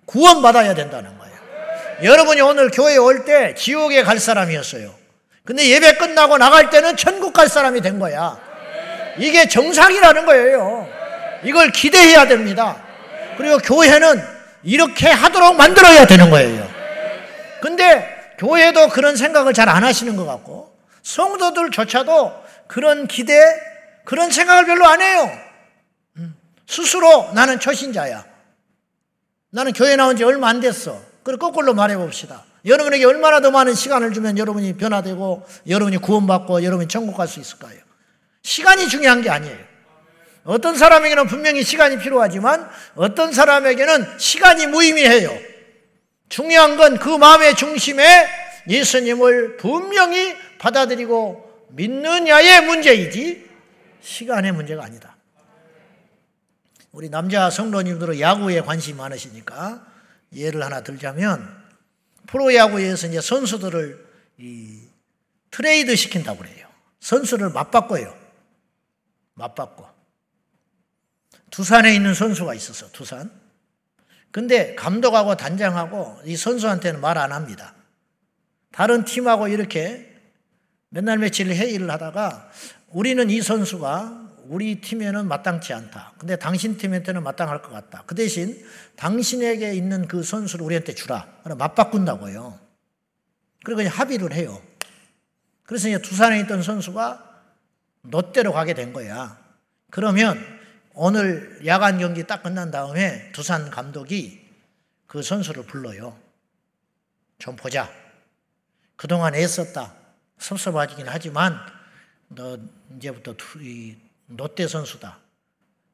구원받아야 0.05 0.75
된다는. 0.75 1.18
여러분이 2.03 2.41
오늘 2.41 2.71
교회에 2.71 2.97
올 2.97 3.25
때 3.25 3.55
지옥에 3.55 4.03
갈 4.03 4.19
사람이었어요. 4.19 4.95
근데 5.45 5.69
예배 5.69 5.95
끝나고 5.95 6.39
나갈 6.39 6.71
때는 6.71 6.97
천국 6.97 7.33
갈 7.33 7.49
사람이 7.49 7.81
된 7.81 7.99
거야. 7.99 8.39
이게 9.19 9.49
정상이라는 9.49 10.27
거예요. 10.27 10.89
이걸 11.43 11.71
기대해야 11.73 12.27
됩니다. 12.29 12.77
그리고 13.37 13.59
교회는 13.59 14.23
이렇게 14.63 15.09
하도록 15.09 15.57
만들어야 15.57 16.07
되는 16.07 16.31
거예요. 16.31 16.69
근데 17.61 18.35
교회도 18.39 18.89
그런 18.91 19.17
생각을 19.17 19.53
잘 19.55 19.69
안 19.69 19.83
하시는 19.85 20.15
것 20.17 20.25
같고 20.27 20.77
성도들조차도 21.03 22.45
그런 22.69 23.07
기대, 23.09 23.41
그런 24.05 24.31
생각을 24.31 24.67
별로 24.67 24.87
안 24.87 25.01
해요. 25.01 25.31
음, 26.19 26.37
스스로 26.67 27.31
나는 27.33 27.59
초신자야. 27.59 28.25
나는 29.51 29.73
교회 29.73 29.97
나온 29.97 30.17
지 30.17 30.25
얼마 30.25 30.49
안 30.49 30.61
됐어. 30.61 31.01
그리고 31.29 31.41
거꾸로 31.49 31.75
말해 31.75 31.95
봅시다. 31.95 32.43
여러분에게 32.65 33.05
얼마나 33.05 33.43
더 33.43 33.51
많은 33.51 33.75
시간을 33.75 34.15
주면 34.15 34.39
여러분이 34.39 34.79
변화되고 34.79 35.47
여러분이 35.69 35.99
구원받고 35.99 36.65
여러분이 36.65 36.89
천국 36.89 37.19
갈 37.19 37.29
수 37.29 37.39
있을까요? 37.39 37.79
시간이 38.41 38.89
중요한 38.89 39.21
게 39.21 39.29
아니에요. 39.29 39.59
어떤 40.45 40.75
사람에게는 40.79 41.27
분명히 41.27 41.63
시간이 41.63 41.99
필요하지만 41.99 42.67
어떤 42.95 43.31
사람에게는 43.35 44.19
시간이 44.19 44.69
무의미해요. 44.69 45.31
중요한 46.31 46.79
건 46.79 46.97
그 46.99 47.11
마음의 47.11 47.57
중심에 47.57 48.27
예수님을 48.67 49.59
분명히 49.59 50.35
받아들이고 50.59 51.67
믿느냐의 51.69 52.63
문제이지 52.63 53.47
시간의 54.01 54.53
문제가 54.53 54.83
아니다. 54.83 55.15
우리 56.91 57.11
남자 57.11 57.51
성도님들은 57.51 58.19
야구에 58.19 58.63
관심이 58.63 58.97
많으시니까 58.97 59.98
예를 60.35 60.63
하나 60.63 60.83
들자면 60.83 61.57
프로야구에서 62.27 63.07
이제 63.09 63.21
선수들을 63.21 64.07
트레이드 65.51 65.97
시킨다고 65.97 66.39
그래요. 66.39 66.69
선수를 67.01 67.51
맞바꿔요. 67.51 68.15
맞바꿔. 69.35 69.95
두산에 71.51 71.95
있는 71.95 72.13
선수가 72.15 72.55
있었어, 72.55 72.91
두산. 72.93 73.31
근데 74.31 74.75
감독하고 74.75 75.37
단장하고 75.37 76.21
이 76.25 76.37
선수한테는 76.37 77.01
말 77.01 77.17
안 77.17 77.33
합니다. 77.33 77.75
다른 78.71 79.05
팀하고 79.05 79.49
이렇게 79.49 80.15
맨날 80.91 81.19
며칠 81.19 81.49
회의를 81.49 81.91
하다가 81.91 82.51
우리는 82.89 83.31
이 83.31 83.41
선수가 83.41 84.28
우리 84.49 84.81
팀에는 84.81 85.29
마땅치 85.29 85.73
않다. 85.75 86.15
근데 86.19 86.37
당신 86.37 86.79
팀한테는 86.79 87.23
마땅할 87.23 87.61
것 87.61 87.71
같다. 87.71 88.03
그 88.07 88.15
대신 88.15 88.65
당신에게 88.97 89.75
있는 89.75 90.09
그 90.09 90.23
선수를 90.23 90.65
우리한테 90.65 90.95
주라. 90.95 91.27
맞바꾼다고요. 91.45 92.59
그리고 93.65 93.89
합의를 93.89 94.33
해요. 94.33 94.63
그래서 95.65 95.89
이제 95.89 96.01
두산에 96.01 96.41
있던 96.41 96.63
선수가 96.63 97.43
롯데로 98.03 98.53
가게 98.53 98.73
된 98.73 98.95
거야. 98.95 99.39
그러면 99.91 100.43
오늘 100.95 101.61
야간 101.67 101.99
경기 101.99 102.27
딱 102.27 102.43
끝난 102.43 102.71
다음에 102.71 103.31
두산 103.33 103.71
감독이 103.71 104.47
그 105.07 105.23
선수를 105.23 105.65
불러요. 105.67 106.19
좀 107.39 107.55
보자. 107.55 107.91
그동안 108.97 109.35
애썼다. 109.35 109.95
섭섭하긴 110.39 111.07
하지만 111.07 111.59
너 112.29 112.59
이제부터 112.97 113.35
롯데 114.29 114.69
선수다. 114.69 115.19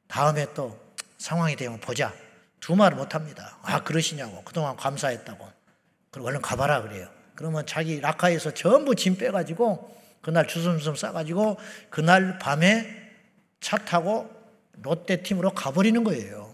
다음에 0.07 0.53
또 0.53 0.79
상황이 1.17 1.55
되면 1.55 1.79
보자. 1.79 2.13
두 2.59 2.75
말을 2.75 2.97
못 2.97 3.15
합니다. 3.15 3.57
아, 3.61 3.83
그러시냐고. 3.83 4.43
그동안 4.43 4.75
감사했다고. 4.75 5.47
그리고 6.11 6.27
얼른 6.27 6.41
가봐라 6.41 6.81
그래요. 6.81 7.09
그러면 7.35 7.65
자기 7.65 7.99
라카에서 7.99 8.53
전부 8.53 8.95
짐 8.95 9.17
빼가지고 9.17 9.95
그날 10.21 10.47
주섬주섬 10.47 10.95
싸가지고 10.95 11.57
그날 11.89 12.39
밤에 12.39 13.11
차 13.59 13.77
타고 13.77 14.29
롯데 14.81 15.21
팀으로 15.21 15.51
가버리는 15.51 16.03
거예요. 16.03 16.53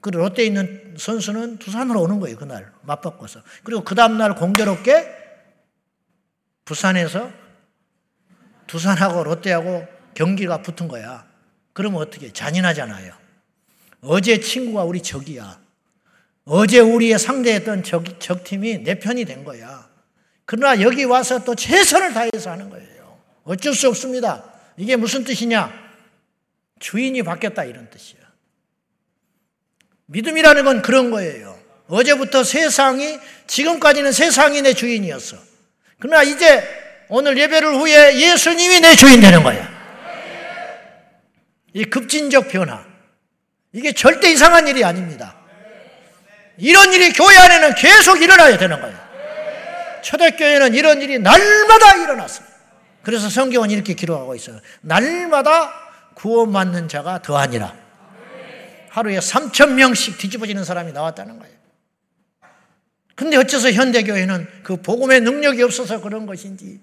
그 0.00 0.10
롯데에 0.10 0.46
있는 0.46 0.94
선수는 0.96 1.58
두산으로 1.58 2.00
오는 2.00 2.20
거예요. 2.20 2.36
그날 2.36 2.72
맞바꿔서. 2.82 3.42
그리고 3.64 3.82
그 3.82 3.94
다음날 3.94 4.34
공교롭게 4.36 5.16
부산에서 6.64 7.30
두산하고 8.66 9.24
롯데하고 9.24 9.97
경기가 10.18 10.62
붙은 10.62 10.88
거야. 10.88 11.24
그러면 11.72 12.02
어떻게 12.02 12.32
잔인하잖아요. 12.32 13.14
어제 14.00 14.40
친구가 14.40 14.82
우리 14.82 15.00
적이야. 15.00 15.60
어제 16.44 16.80
우리의 16.80 17.20
상대했던 17.20 17.84
적, 17.84 18.18
적팀이 18.18 18.78
내 18.78 18.98
편이 18.98 19.26
된 19.26 19.44
거야. 19.44 19.88
그러나 20.44 20.82
여기 20.82 21.04
와서 21.04 21.44
또 21.44 21.54
최선을 21.54 22.14
다해서 22.14 22.50
하는 22.50 22.68
거예요. 22.68 23.16
어쩔 23.44 23.74
수 23.74 23.88
없습니다. 23.88 24.42
이게 24.76 24.96
무슨 24.96 25.22
뜻이냐? 25.22 25.72
주인이 26.80 27.22
바뀌었다 27.22 27.62
이런 27.62 27.88
뜻이야. 27.88 28.18
믿음이라는 30.06 30.64
건 30.64 30.82
그런 30.82 31.12
거예요. 31.12 31.56
어제부터 31.86 32.42
세상이 32.42 33.20
지금까지는 33.46 34.10
세상이 34.10 34.62
내 34.62 34.72
주인이었어. 34.72 35.36
그러나 36.00 36.24
이제 36.24 37.06
오늘 37.08 37.38
예배를 37.38 37.76
후에 37.76 38.20
예수님이 38.20 38.80
내 38.80 38.96
주인 38.96 39.20
되는 39.20 39.44
거야. 39.44 39.77
이 41.72 41.84
급진적 41.84 42.48
변화. 42.48 42.84
이게 43.72 43.92
절대 43.92 44.30
이상한 44.30 44.66
일이 44.66 44.84
아닙니다. 44.84 45.36
이런 46.56 46.92
일이 46.92 47.12
교회 47.12 47.36
안에는 47.36 47.74
계속 47.74 48.20
일어나야 48.20 48.58
되는 48.58 48.80
거예요. 48.80 48.98
초대교회는 50.02 50.74
이런 50.74 51.02
일이 51.02 51.18
날마다 51.18 51.96
일어났어요. 51.96 52.46
그래서 53.02 53.28
성경은 53.28 53.70
이렇게 53.70 53.94
기록하고 53.94 54.34
있어요. 54.34 54.60
날마다 54.80 55.72
구원받는 56.14 56.88
자가 56.88 57.22
더하니라. 57.22 57.74
하루에 58.90 59.18
3천 59.18 59.74
명씩 59.74 60.18
뒤집어지는 60.18 60.64
사람이 60.64 60.92
나왔다는 60.92 61.38
거예요. 61.38 61.54
근데 63.14 63.36
어째서 63.36 63.72
현대교회는 63.72 64.48
그 64.62 64.76
복음의 64.80 65.20
능력이 65.20 65.62
없어서 65.62 66.00
그런 66.00 66.26
것인지, 66.26 66.80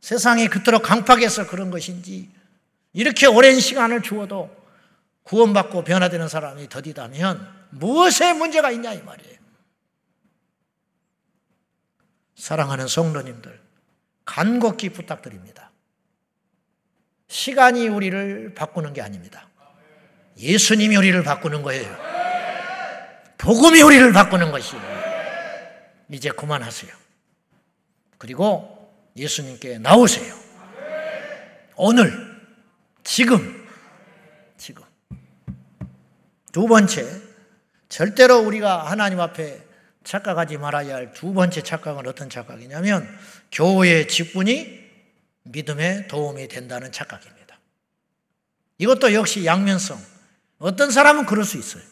세상이 0.00 0.48
그토록 0.48 0.82
강팍해서 0.82 1.46
그런 1.46 1.70
것인지, 1.70 2.28
이렇게 2.94 3.26
오랜 3.26 3.60
시간을 3.60 4.02
주어도 4.02 4.50
구원받고 5.24 5.84
변화되는 5.84 6.28
사람이 6.28 6.68
더디다면 6.68 7.66
무엇에 7.70 8.32
문제가 8.32 8.70
있냐 8.70 8.92
이 8.92 9.02
말이에요. 9.02 9.34
사랑하는 12.36 12.86
성도님들, 12.86 13.60
간곡히 14.24 14.90
부탁드립니다. 14.90 15.70
시간이 17.28 17.88
우리를 17.88 18.54
바꾸는 18.54 18.92
게 18.92 19.02
아닙니다. 19.02 19.48
예수님이 20.36 20.96
우리를 20.96 21.22
바꾸는 21.22 21.62
거예요. 21.62 21.96
복음이 23.38 23.82
우리를 23.82 24.12
바꾸는 24.12 24.52
것이에요. 24.52 24.82
이제 26.10 26.30
그만하세요. 26.30 26.92
그리고 28.18 28.94
예수님께 29.16 29.78
나오세요. 29.78 30.34
오늘, 31.76 32.33
지금, 33.04 33.68
지금. 34.56 34.82
두 36.52 36.66
번째, 36.66 37.06
절대로 37.88 38.38
우리가 38.40 38.90
하나님 38.90 39.20
앞에 39.20 39.62
착각하지 40.04 40.58
말아야 40.58 40.96
할 40.96 41.12
두 41.12 41.32
번째 41.32 41.62
착각은 41.62 42.06
어떤 42.06 42.28
착각이냐면 42.28 43.08
교회의 43.52 44.08
직분이 44.08 44.82
믿음에 45.44 46.06
도움이 46.08 46.48
된다는 46.48 46.90
착각입니다. 46.92 47.58
이것도 48.78 49.12
역시 49.14 49.44
양면성. 49.44 49.98
어떤 50.58 50.90
사람은 50.90 51.26
그럴 51.26 51.44
수 51.44 51.58
있어요. 51.58 51.82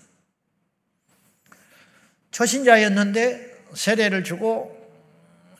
초신자였는데 2.30 3.66
세례를 3.74 4.24
주고 4.24 4.78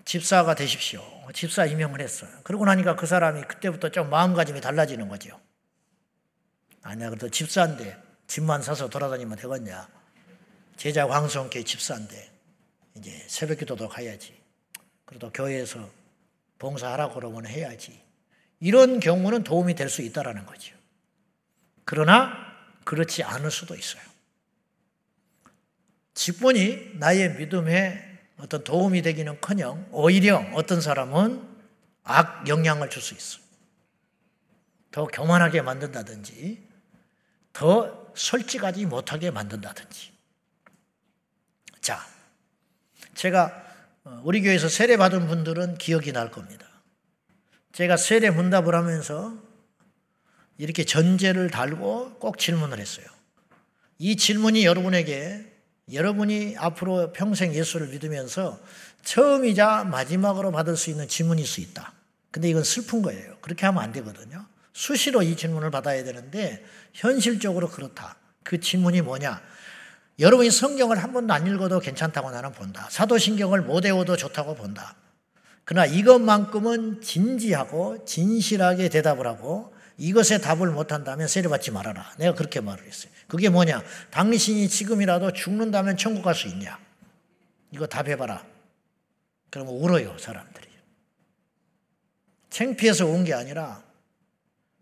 집사가 0.05 0.55
되십시오. 0.55 1.12
집사 1.33 1.67
임명을 1.67 2.01
했어요. 2.01 2.31
그러고 2.43 2.65
나니까 2.65 2.97
그 2.97 3.07
사람이 3.07 3.43
그때부터 3.43 3.91
좀 3.91 4.11
마음가짐이 4.11 4.61
달라지는 4.61 5.09
거죠. 5.09 5.41
아니야, 6.83 7.11
그래도 7.11 7.31
집사인데 7.31 7.97
집만 8.27 8.63
사서 8.63 8.89
돌아다니면 8.89 9.37
되겠냐. 9.39 9.89
제자 10.77 11.09
황성께 11.09 11.63
집사인데 11.63 12.31
이제 12.97 13.25
새벽 13.29 13.59
기도도 13.59 13.89
가야지. 13.89 14.41
그래도 15.05 15.31
교회에서 15.31 15.89
봉사하라고 16.59 17.15
그러면 17.15 17.47
해야지. 17.47 18.03
이런 18.61 19.01
경우는 19.01 19.45
도움이 19.45 19.75
될 19.75 19.89
수 19.89 20.03
있다라는 20.03 20.47
거죠. 20.47 20.75
그러나 21.85 22.33
그렇지 22.85 23.23
않을 23.23 23.51
수도 23.51 23.75
있어요. 23.75 24.03
직분이 26.15 26.93
나의 26.95 27.37
믿음에 27.37 28.12
어떤 28.43 28.65
도움이 28.65 29.03
되기는 29.03 29.41
커녕 29.41 29.87
오히려 29.93 30.39
어떤 30.55 30.81
사람은 30.81 31.49
악 32.03 32.49
영향을 32.49 32.91
줄 32.91 33.01
수 33.01 33.15
있어요. 33.15 33.43
더 34.91 35.07
교만하게 35.07 35.63
만든다든지, 35.63 36.61
더 37.53 38.13
솔직하지 38.15 38.87
못하게 38.87 39.31
만든다든지. 39.31 40.13
자, 41.81 42.05
제가 43.15 43.63
어, 44.05 44.21
우리 44.25 44.43
교회에서 44.43 44.69
세례 44.69 44.97
받은 44.97 45.29
분들은 45.29 45.79
기억이 45.79 46.13
날 46.13 46.33
겁니다. 46.33 46.67
제가 47.71 47.97
세례 47.97 48.29
문답을 48.31 48.75
하면서 48.75 49.39
이렇게 50.59 50.85
전제를 50.85 51.51
달고 51.51 52.19
꼭 52.19 52.39
질문을 52.39 52.81
했어요. 52.81 53.07
이 53.99 54.17
질문이 54.17 54.65
여러분에게 54.65 55.52
여러분이 55.91 56.57
앞으로 56.59 57.13
평생 57.13 57.55
예수를 57.55 57.89
믿으면서 57.89 58.61
처음이자 59.05 59.85
마지막으로 59.85 60.53
받을 60.53 60.77
수 60.77 60.91
있는 60.91 61.09
질문일 61.09 61.47
수 61.47 61.61
있다. 61.61 61.93
근데 62.31 62.49
이건 62.49 62.63
슬픈 62.63 63.03
거예요. 63.03 63.37
그렇게 63.41 63.67
하면 63.67 63.83
안 63.83 63.93
되거든요. 63.93 64.47
수시로 64.73 65.23
이 65.23 65.37
질문을 65.37 65.71
받아야 65.71 66.03
되는데 66.05 66.65
현실적으로 66.93 67.69
그렇다. 67.69 68.17
그 68.43 68.61
질문이 68.61 69.03
뭐냐? 69.03 69.43
여러분이 70.19 70.51
성경을 70.51 71.03
한 71.03 71.13
번도 71.13 71.33
안 71.35 71.47
읽어도 71.47 71.81
괜찮다고 71.81 72.31
나는 72.31 72.53
본다. 72.53 72.87
사도신경을 72.91 73.63
못 73.63 73.85
외워도 73.85 74.17
좋다고 74.17 74.55
본다. 74.55 74.95
그러나 75.65 75.87
이것만큼은 75.87 77.01
진지하고 77.01 78.05
진실하게 78.05 78.89
대답을 78.89 79.27
하고 79.27 79.72
이것에 79.99 80.39
답을 80.39 80.71
못한다면 80.71 81.29
세례받지 81.29 81.71
말아라. 81.71 82.13
내가 82.19 82.35
그렇게 82.35 82.61
말을 82.61 82.85
했어요. 82.87 83.13
그게 83.29 83.49
뭐냐? 83.49 83.83
당신이 84.11 84.69
지금이라도 84.69 85.33
죽는다면 85.33 85.97
천국 85.97 86.23
갈 86.23 86.35
수 86.35 86.49
있냐? 86.49 86.79
이거 87.71 87.87
답해봐라. 87.87 88.45
그러면 89.51 89.75
울어요, 89.75 90.17
사람들이. 90.19 90.69
창피해서 92.51 93.07
온 93.07 93.25
게 93.25 93.33
아니라 93.35 93.83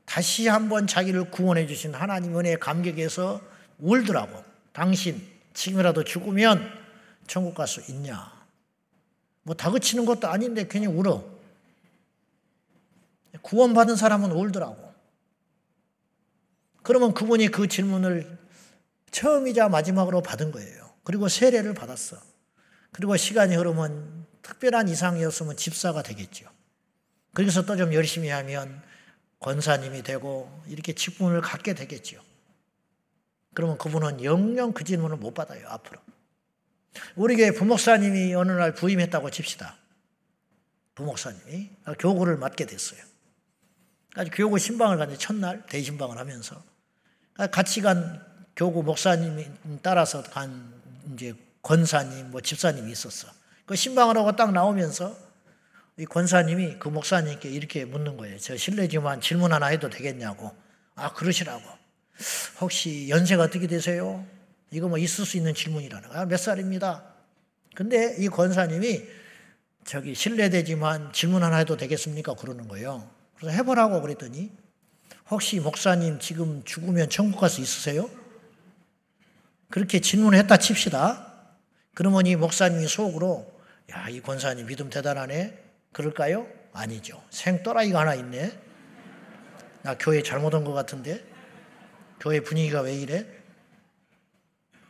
다시 0.05 0.49
한번 0.49 0.87
자기를 0.87 1.31
구원해 1.31 1.67
주신 1.67 1.95
하나님 1.95 2.37
은혜의 2.37 2.59
감격에서 2.59 3.41
울더라고. 3.79 4.45
당신 4.73 5.25
지금이라도 5.55 6.05
죽으면 6.05 6.69
천국 7.27 7.55
갈 7.55 7.67
수 7.69 7.81
있냐? 7.91 8.33
뭐 9.43 9.55
다그치는 9.55 10.05
것도 10.05 10.29
아닌데 10.29 10.67
괜히 10.69 10.87
울어. 10.87 11.25
구원받은 13.43 13.97
사람은 13.97 14.33
울더라고. 14.33 14.90
그러면 16.83 17.15
그분이 17.15 17.49
그 17.49 17.69
질문을 17.69 18.39
처음이자 19.11 19.69
마지막으로 19.69 20.23
받은 20.23 20.53
거예요. 20.53 20.91
그리고 21.05 21.29
세례를 21.29 21.75
받았어. 21.75 22.17
그리고 22.93 23.17
시간이 23.17 23.55
흐르면 23.57 24.27
특별한 24.43 24.89
이상이었으면 24.89 25.57
집사가 25.57 26.03
되겠죠. 26.03 26.49
그래서 27.35 27.65
또 27.65 27.77
좀 27.77 27.93
열심히 27.95 28.29
하면 28.29 28.83
권사님이 29.41 30.03
되고 30.03 30.51
이렇게 30.67 30.93
직분을 30.93 31.41
갖게 31.41 31.75
되겠죠. 31.75 32.21
그러면 33.55 33.79
그분은 33.79 34.23
영영 34.23 34.73
그 34.73 34.85
질문을 34.85 35.17
못 35.17 35.35
받아요, 35.35 35.67
앞으로. 35.69 36.01
우리 37.17 37.37
교회 37.37 37.51
부목사님이 37.53 38.35
어느 38.35 38.53
날 38.53 38.75
부임했다고 38.75 39.31
칩시다. 39.31 39.77
부목사님이 40.95 41.71
교구를 41.99 42.37
맡게 42.37 42.67
됐어요. 42.67 43.01
아주 44.15 44.31
교구 44.33 44.59
신방을 44.59 44.99
갔는데 44.99 45.19
첫날 45.19 45.65
대신방을 45.67 46.19
하면서 46.19 46.63
같이 47.51 47.81
간 47.81 48.25
교구 48.57 48.83
목사님이 48.83 49.47
따라서 49.83 50.23
간 50.23 50.73
이제 51.15 51.35
권사님 51.63 52.31
뭐 52.31 52.41
집사님이 52.41 52.91
있었어. 52.93 53.29
그 53.67 53.77
신방을 53.77 54.17
하고 54.17 54.35
딱 54.37 54.53
나오면서 54.53 55.17
이 55.97 56.05
권사님이 56.05 56.79
그 56.79 56.89
목사님께 56.89 57.49
이렇게 57.51 57.85
묻는 57.85 58.17
거예요. 58.17 58.39
저 58.39 58.57
실례지만 58.57 59.21
질문 59.21 59.53
하나 59.53 59.67
해도 59.67 59.91
되겠냐고. 59.91 60.55
아 60.95 61.13
그러시라고. 61.13 61.63
혹시 62.61 63.09
연세가 63.09 63.45
어떻게 63.45 63.67
되세요? 63.67 64.25
이거 64.71 64.89
뭐 64.89 64.99
있을 64.99 65.25
수 65.25 65.37
있는 65.37 65.55
질문이라는 65.55 66.09
거야. 66.09 66.27
몇 66.27 66.37
살입니다. 66.39 67.05
근데 67.75 68.17
이 68.19 68.29
권사님이 68.29 69.05
저기 69.85 70.15
실례되지만 70.15 71.13
질문 71.13 71.43
하나 71.43 71.57
해도 71.57 71.77
되겠습니까? 71.77 72.35
그러는 72.35 72.69
거예요. 72.69 73.11
그래서 73.37 73.55
해보라고 73.57 74.01
그랬더니 74.01 74.51
혹시 75.31 75.61
목사님 75.61 76.19
지금 76.19 76.63
죽으면 76.65 77.09
천국 77.09 77.41
갈수 77.41 77.61
있으세요? 77.61 78.11
그렇게 79.71 80.01
질문했다 80.01 80.57
칩시다. 80.57 81.27
그러면 81.95 82.27
이 82.27 82.35
목사님이 82.37 82.89
속으로 82.89 83.61
야, 83.93 84.09
이 84.09 84.21
권사님 84.21 84.67
믿음 84.67 84.91
대단하네. 84.91 85.57
그럴까요? 85.93 86.47
아니죠. 86.73 87.23
생또라이가 87.31 88.01
하나 88.01 88.15
있네. 88.15 88.59
나 89.83 89.97
교회 89.99 90.23
잘못 90.23 90.55
온 90.55 90.65
것 90.65 90.73
같은데. 90.73 91.25
교회 92.21 92.41
분위기가 92.41 92.81
왜 92.83 92.95
이래? 92.95 93.27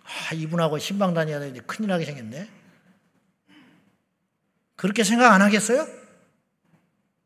아, 0.05 0.35
이분하고 0.35 0.79
신방 0.79 1.15
다녀야 1.15 1.39
되는데 1.39 1.61
큰일 1.61 1.89
나게 1.89 2.05
생겼네. 2.05 2.49
그렇게 4.77 5.05
생각 5.05 5.33
안 5.33 5.43
하겠어요? 5.43 5.87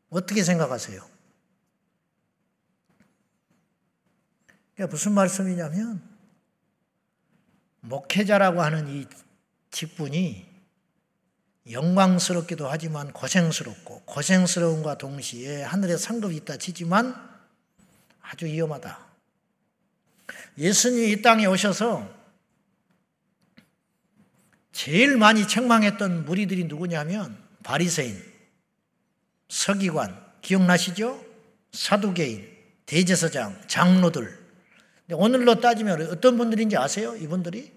어떻게 0.09 0.43
생각하세요? 0.43 1.01
그러니까 4.75 4.91
무슨 4.91 5.13
말씀이냐면 5.13 6.01
목회자라고 7.81 8.61
하는 8.61 8.87
이 8.89 9.05
직분이 9.71 10.45
영광스럽기도 11.71 12.69
하지만 12.69 13.11
고생스럽고 13.11 14.01
고생스러움과 14.01 14.97
동시에 14.97 15.63
하늘에 15.63 15.97
상급이 15.97 16.35
있다 16.37 16.57
치지만 16.57 17.15
아주 18.21 18.45
위험하다. 18.45 18.99
예수님이 20.57 21.11
이 21.11 21.21
땅에 21.21 21.45
오셔서 21.45 22.13
제일 24.71 25.17
많이 25.17 25.47
책망했던 25.47 26.25
무리들이 26.25 26.65
누구냐면 26.65 27.41
바리새인, 27.63 28.21
서기관, 29.47 30.21
기억나시죠? 30.41 31.23
사두개인, 31.71 32.47
대제사장, 32.85 33.61
장로들. 33.67 34.44
오늘로 35.11 35.59
따지면 35.59 36.09
어떤 36.09 36.37
분들인지 36.37 36.77
아세요? 36.77 37.15
이분들이 37.15 37.71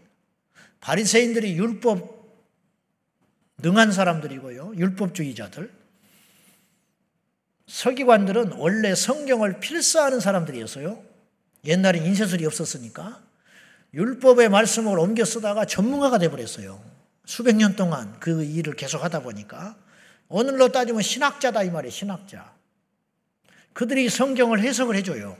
바리새인들이 0.81 1.57
율법 1.57 2.19
능한 3.59 3.93
사람들이고요. 3.93 4.75
율법주의자들. 4.77 5.71
서기관들은 7.67 8.53
원래 8.53 8.95
성경을 8.95 9.61
필사하는 9.61 10.21
사람들이었어요. 10.21 11.03
옛날에 11.65 11.99
인쇄술이 11.99 12.47
없었으니까 12.47 13.21
율법의 13.93 14.49
말씀을 14.49 14.99
옮겨 14.99 15.25
쓰다가 15.25 15.65
전문가가 15.65 16.19
되어버렸어요. 16.19 16.83
수백 17.27 17.57
년 17.57 17.77
동안 17.77 18.19
그 18.21 18.43
일을 18.43 18.75
계속 18.75 19.05
하다 19.05 19.21
보니까 19.21 19.77
오늘로 20.29 20.69
따지면 20.69 21.03
신학자다 21.03 21.63
이 21.65 21.71
말이에요. 21.71 21.91
신학자. 21.91 22.55
그들이 23.73 24.09
성경을 24.09 24.61
해석을 24.61 24.97
해줘요. 24.97 25.37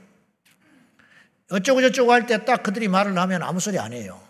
어쩌고 1.51 1.81
저쩌고 1.81 2.11
할 2.13 2.25
때 2.27 2.45
딱 2.45 2.63
그들이 2.63 2.87
말을 2.87 3.17
하면 3.17 3.43
아무 3.43 3.59
소리 3.59 3.79
안 3.79 3.93
해요. 3.93 4.21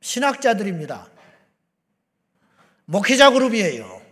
신학자들입니다. 0.00 1.08
목회자 2.86 3.30
그룹이에요. 3.30 4.02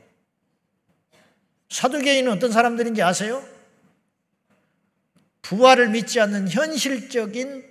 사두개인은 1.68 2.32
어떤 2.32 2.50
사람들인지 2.52 3.02
아세요? 3.02 3.46
부활을 5.42 5.90
믿지 5.90 6.20
않는 6.20 6.48
현실적인 6.48 7.64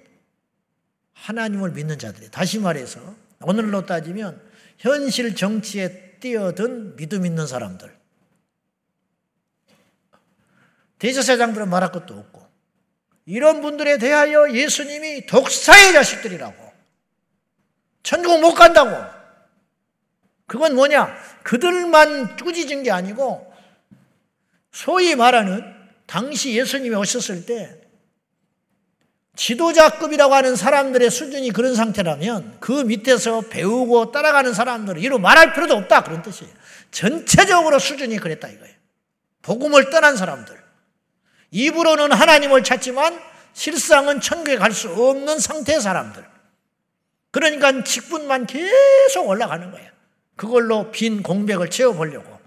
하나님을 1.14 1.72
믿는 1.72 1.98
자들이 1.98 2.30
다시 2.30 2.60
말해서 2.60 3.16
오늘로 3.42 3.86
따지면 3.86 4.42
현실 4.78 5.36
정치에 5.36 6.18
뛰어든 6.20 6.96
믿음 6.96 7.26
있는 7.26 7.48
사람들. 7.48 7.94
대제사장들은 11.00 11.70
말할 11.70 11.92
것도 11.92 12.18
없고 12.18 12.33
이런 13.26 13.62
분들에 13.62 13.98
대하여 13.98 14.52
예수님이 14.52 15.26
독사의 15.26 15.94
자식들이라고 15.94 16.74
천국 18.04 18.42
못 18.42 18.54
간다고 18.54 18.92
그건 20.46 20.76
뭐냐 20.76 21.16
그들만 21.44 22.36
꾸짖은 22.36 22.84
게 22.84 22.92
아니고 22.92 23.54
소위 24.72 25.16
말하는 25.16 25.64
당시 26.06 26.58
예수님이 26.58 26.96
오셨을 26.96 27.46
때 27.46 27.84
지도자급이라고 29.36 30.34
하는 30.34 30.56
사람들의 30.56 31.10
수준이 31.10 31.52
그런 31.52 31.74
상태라면 31.76 32.58
그 32.60 32.72
밑에서 32.72 33.42
배우고 33.42 34.12
따라가는 34.12 34.54
사람들은 34.54 35.02
이로 35.02 35.18
말할 35.18 35.54
필요도 35.54 35.76
없다 35.76 36.04
그런 36.04 36.22
뜻이에요. 36.22 36.54
전체적으로 36.92 37.80
수준이 37.80 38.18
그랬다 38.18 38.48
이거예요. 38.50 38.76
복음을 39.42 39.90
떠난 39.90 40.16
사람들. 40.16 40.56
입으로는 41.54 42.12
하나님을 42.12 42.64
찾지만 42.64 43.18
실상은 43.54 44.20
천국에 44.20 44.58
갈 44.58 44.74
수 44.74 44.90
없는 44.90 45.40
상태의 45.40 45.80
사람들. 45.80 46.26
그러니까 47.32 47.84
직분만 47.84 48.48
계속 48.48 49.28
올라가는 49.28 49.72
거예요. 49.72 49.90
그걸로 50.36 50.92
빈 50.92 51.24
공백을 51.24 51.70
채워보려고. 51.70 52.40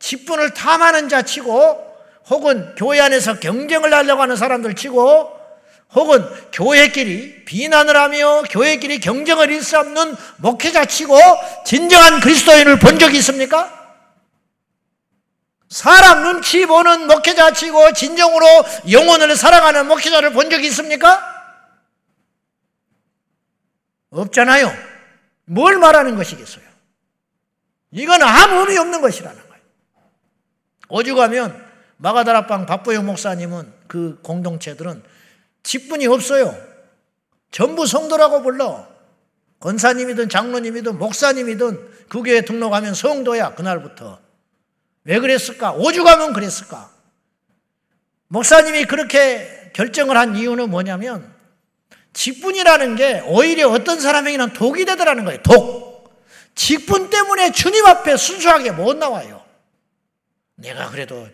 직분을 0.00 0.54
탐하는 0.54 1.08
자 1.08 1.22
치고 1.22 1.86
혹은 2.30 2.74
교회 2.76 3.00
안에서 3.00 3.38
경쟁을 3.38 3.94
하려고 3.94 4.22
하는 4.22 4.36
사람들 4.36 4.74
치고 4.74 5.38
혹은 5.94 6.24
교회끼리 6.52 7.44
비난을 7.44 7.96
하며 7.96 8.42
교회끼리 8.50 9.00
경쟁을 9.00 9.50
일삼는 9.50 10.16
목회자 10.36 10.84
치고 10.84 11.16
진정한 11.64 12.20
그리스도인을 12.20 12.78
본 12.78 12.98
적이 12.98 13.18
있습니까? 13.18 13.77
사람 15.68 16.22
눈치 16.22 16.64
보는 16.66 17.06
목회자 17.06 17.52
치고 17.52 17.92
진정으로 17.92 18.46
영혼을 18.90 19.36
사랑하는 19.36 19.86
목회자를 19.86 20.32
본 20.32 20.48
적이 20.50 20.68
있습니까? 20.68 21.22
없잖아요. 24.10 24.72
뭘 25.44 25.78
말하는 25.78 26.16
것이겠어요? 26.16 26.64
이건 27.90 28.22
아무 28.22 28.60
의미 28.60 28.78
없는 28.78 29.00
것이라는 29.00 29.36
거예요. 29.36 29.62
오죽하면 30.88 31.66
마가다락방 31.98 32.66
박보영 32.66 33.04
목사님은 33.06 33.72
그 33.88 34.20
공동체들은 34.22 35.02
직분이 35.62 36.06
없어요. 36.06 36.56
전부 37.50 37.86
성도라고 37.86 38.42
불러. 38.42 38.86
권사님이든 39.60 40.28
장로님이든 40.28 40.98
목사님이든 40.98 42.06
그 42.08 42.22
교회 42.22 42.42
등록하면 42.42 42.94
성도야 42.94 43.54
그날부터. 43.54 44.27
왜 45.08 45.20
그랬을까? 45.20 45.72
오죽하면 45.72 46.34
그랬을까? 46.34 46.90
목사님이 48.28 48.84
그렇게 48.84 49.70
결정을 49.72 50.18
한 50.18 50.36
이유는 50.36 50.68
뭐냐면 50.68 51.34
직분이라는 52.12 52.96
게 52.96 53.20
오히려 53.20 53.70
어떤 53.70 54.00
사람에게는 54.00 54.52
독이 54.52 54.84
되더라는 54.84 55.24
거예요. 55.24 55.42
독. 55.42 56.12
직분 56.54 57.08
때문에 57.08 57.52
주님 57.52 57.86
앞에 57.86 58.18
순수하게 58.18 58.72
못 58.72 58.98
나와요. 58.98 59.42
내가 60.56 60.90
그래도 60.90 61.26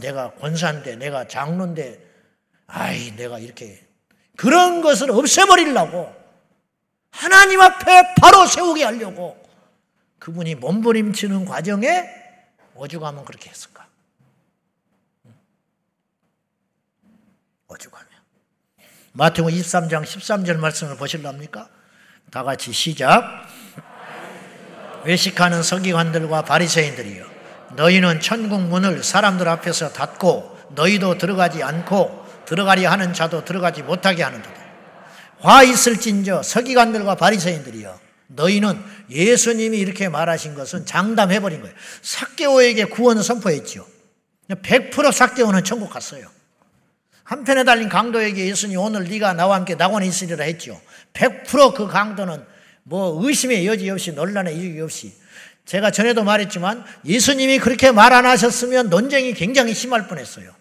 내가 0.00 0.30
권사인데 0.30 0.96
내가 0.96 1.28
장로인데 1.28 2.00
아이, 2.66 3.14
내가 3.14 3.38
이렇게 3.38 3.78
그런 4.36 4.80
것을 4.80 5.10
없애버리려고 5.10 6.14
하나님 7.10 7.60
앞에 7.60 8.14
바로 8.14 8.46
세우게 8.46 8.84
하려고 8.84 9.36
그분이 10.18 10.54
몸부림치는 10.54 11.44
과정에 11.44 12.25
오죽하면 12.76 13.24
그렇게 13.24 13.50
했을까? 13.50 13.86
오죽하면. 17.68 18.06
마태복 19.12 19.50
23장 19.50 20.04
13절 20.04 20.58
말씀을 20.58 20.96
보실랍니까? 20.96 21.68
다 22.30 22.42
같이 22.42 22.72
시작. 22.72 23.46
외식하는 25.04 25.62
서기관들과 25.62 26.42
바리새인들이여 26.42 27.24
너희는 27.76 28.20
천국 28.20 28.60
문을 28.60 29.02
사람들 29.02 29.48
앞에서 29.48 29.92
닫고 29.92 30.58
너희도 30.70 31.18
들어가지 31.18 31.62
않고 31.62 32.26
들어가려 32.44 32.90
하는 32.90 33.12
자도 33.12 33.44
들어가지 33.44 33.82
못하게 33.82 34.22
하는도다. 34.22 34.66
화 35.40 35.62
있을진저 35.62 36.42
서기관들과 36.42 37.14
바리새인들이여 37.14 38.05
너희는 38.28 38.82
예수님이 39.10 39.78
이렇게 39.78 40.08
말하신 40.08 40.54
것은 40.54 40.86
장담해버린 40.86 41.60
거예요. 41.60 41.74
사개오에게 42.02 42.86
구원을 42.86 43.22
선포했지요. 43.22 43.86
100% 44.48 45.12
사개오는 45.12 45.64
천국 45.64 45.90
갔어요. 45.90 46.28
한편에 47.24 47.64
달린 47.64 47.88
강도에게 47.88 48.46
예수님 48.46 48.78
오늘 48.78 49.04
네가 49.04 49.32
나와 49.32 49.56
함께 49.56 49.74
낙원에 49.74 50.06
있으리라 50.06 50.44
했죠. 50.44 50.80
100%그 51.12 51.88
강도는 51.88 52.44
뭐 52.84 53.20
의심의 53.24 53.66
여지 53.66 53.90
없이 53.90 54.12
논란의 54.12 54.54
여지 54.54 54.80
없이 54.80 55.14
제가 55.64 55.90
전에도 55.90 56.22
말했지만 56.22 56.84
예수님이 57.04 57.58
그렇게 57.58 57.90
말 57.90 58.12
안 58.12 58.26
하셨으면 58.26 58.88
논쟁이 58.88 59.34
굉장히 59.34 59.74
심할 59.74 60.06
뻔했어요. 60.06 60.54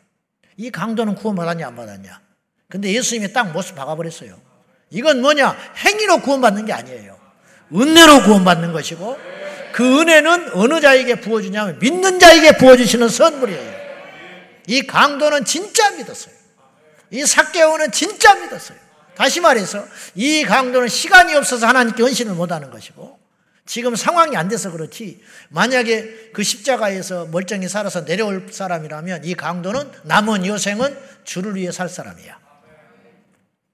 이 0.58 0.72
강도는 0.72 1.14
구원 1.16 1.36
받았냐 1.36 1.68
안 1.68 1.76
받았냐. 1.76 2.20
근데 2.68 2.92
예수님이 2.92 3.32
딱 3.32 3.52
모습 3.52 3.76
박아버렸어요. 3.76 4.40
이건 4.90 5.22
뭐냐? 5.22 5.56
행위로 5.86 6.22
구원받는 6.22 6.66
게 6.66 6.74
아니에요. 6.74 7.15
은혜로 7.74 8.24
구원받는 8.24 8.74
것이고 8.74 9.18
그 9.74 10.02
은혜는 10.02 10.52
어느 10.54 10.80
자에게 10.80 11.16
부어주냐면 11.16 11.80
믿는 11.80 12.20
자에게 12.20 12.58
부어주시는 12.58 13.10
선물이에요. 13.10 13.76
이 14.68 14.82
강도는 14.88 15.46
진짜 15.46 15.92
믿었어요. 15.92 16.34
이 17.12 17.26
사개오는 17.26 17.92
진짜 17.92 18.36
믿었어요. 18.36 18.78
다시 19.16 19.40
말해서 19.40 19.86
이 20.16 20.44
강도는 20.44 20.88
시간이 20.88 21.34
없어서 21.36 21.68
하나님께 21.68 22.04
헌신을 22.04 22.34
못하는 22.34 22.70
것이고 22.70 23.20
지금 23.66 23.96
상황이 23.96 24.38
안 24.38 24.48
돼서 24.48 24.72
그렇지 24.72 25.22
만약에 25.50 26.32
그 26.34 26.44
십자가에서 26.44 27.26
멀쩡히 27.26 27.68
살아서 27.68 28.06
내려올 28.06 28.48
사람이라면 28.52 29.26
이 29.26 29.34
강도는 29.34 29.92
남은 30.04 30.46
여생은 30.46 30.98
주를 31.24 31.56
위해 31.56 31.72
살 31.72 31.90
사람이야. 31.90 32.40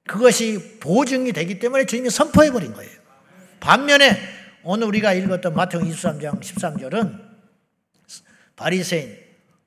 그것이 0.07 0.77
보증이 0.79 1.33
되기 1.33 1.59
때문에 1.59 1.85
주님이 1.85 2.09
선포해 2.09 2.51
버린 2.51 2.73
거예요. 2.73 3.00
반면에 3.61 4.19
오늘 4.63 4.87
우리가 4.87 5.13
읽었던 5.13 5.53
마태복 5.53 5.87
23장 5.87 6.41
13절은 6.41 7.21
바리새인 8.55 9.17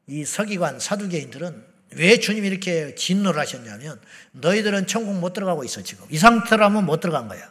이 0.08 0.24
서기관 0.24 0.80
사두개인들은 0.80 1.64
왜 1.96 2.18
주님이 2.18 2.48
이렇게 2.48 2.94
진노를 2.96 3.40
하셨냐면 3.40 4.00
너희들은 4.32 4.88
천국 4.88 5.14
못 5.14 5.32
들어가고 5.32 5.62
있어 5.64 5.82
지금 5.82 6.04
이 6.10 6.18
상태라면 6.18 6.84
못 6.84 7.00
들어간 7.00 7.28
거야. 7.28 7.48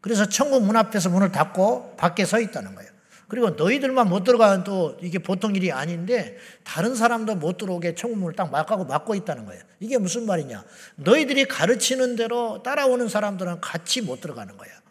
그래서 0.00 0.28
천국 0.28 0.64
문 0.64 0.76
앞에서 0.76 1.10
문을 1.10 1.32
닫고 1.32 1.96
밖에 1.96 2.24
서 2.24 2.40
있다는 2.40 2.74
거예요. 2.76 2.90
그리고 3.26 3.50
너희들만 3.50 4.08
못 4.08 4.24
들어가는 4.24 4.62
또 4.62 4.96
이게 5.02 5.18
보통 5.18 5.56
일이 5.56 5.72
아닌데 5.72 6.36
다른 6.64 6.94
사람도 6.94 7.36
못 7.36 7.56
들어오게 7.56 7.96
천국 7.96 8.18
문을 8.18 8.34
딱 8.34 8.50
막고 8.50 8.84
막고 8.84 9.14
있다는 9.16 9.46
거예요. 9.46 9.62
이게 9.80 9.98
무슨 9.98 10.26
말이냐? 10.26 10.64
너희들이 10.96 11.46
가르치는 11.46 12.14
대로 12.14 12.62
따라오는 12.62 13.08
사람들은 13.08 13.60
같이 13.60 14.00
못 14.02 14.20
들어가는 14.20 14.56
거야. 14.56 14.81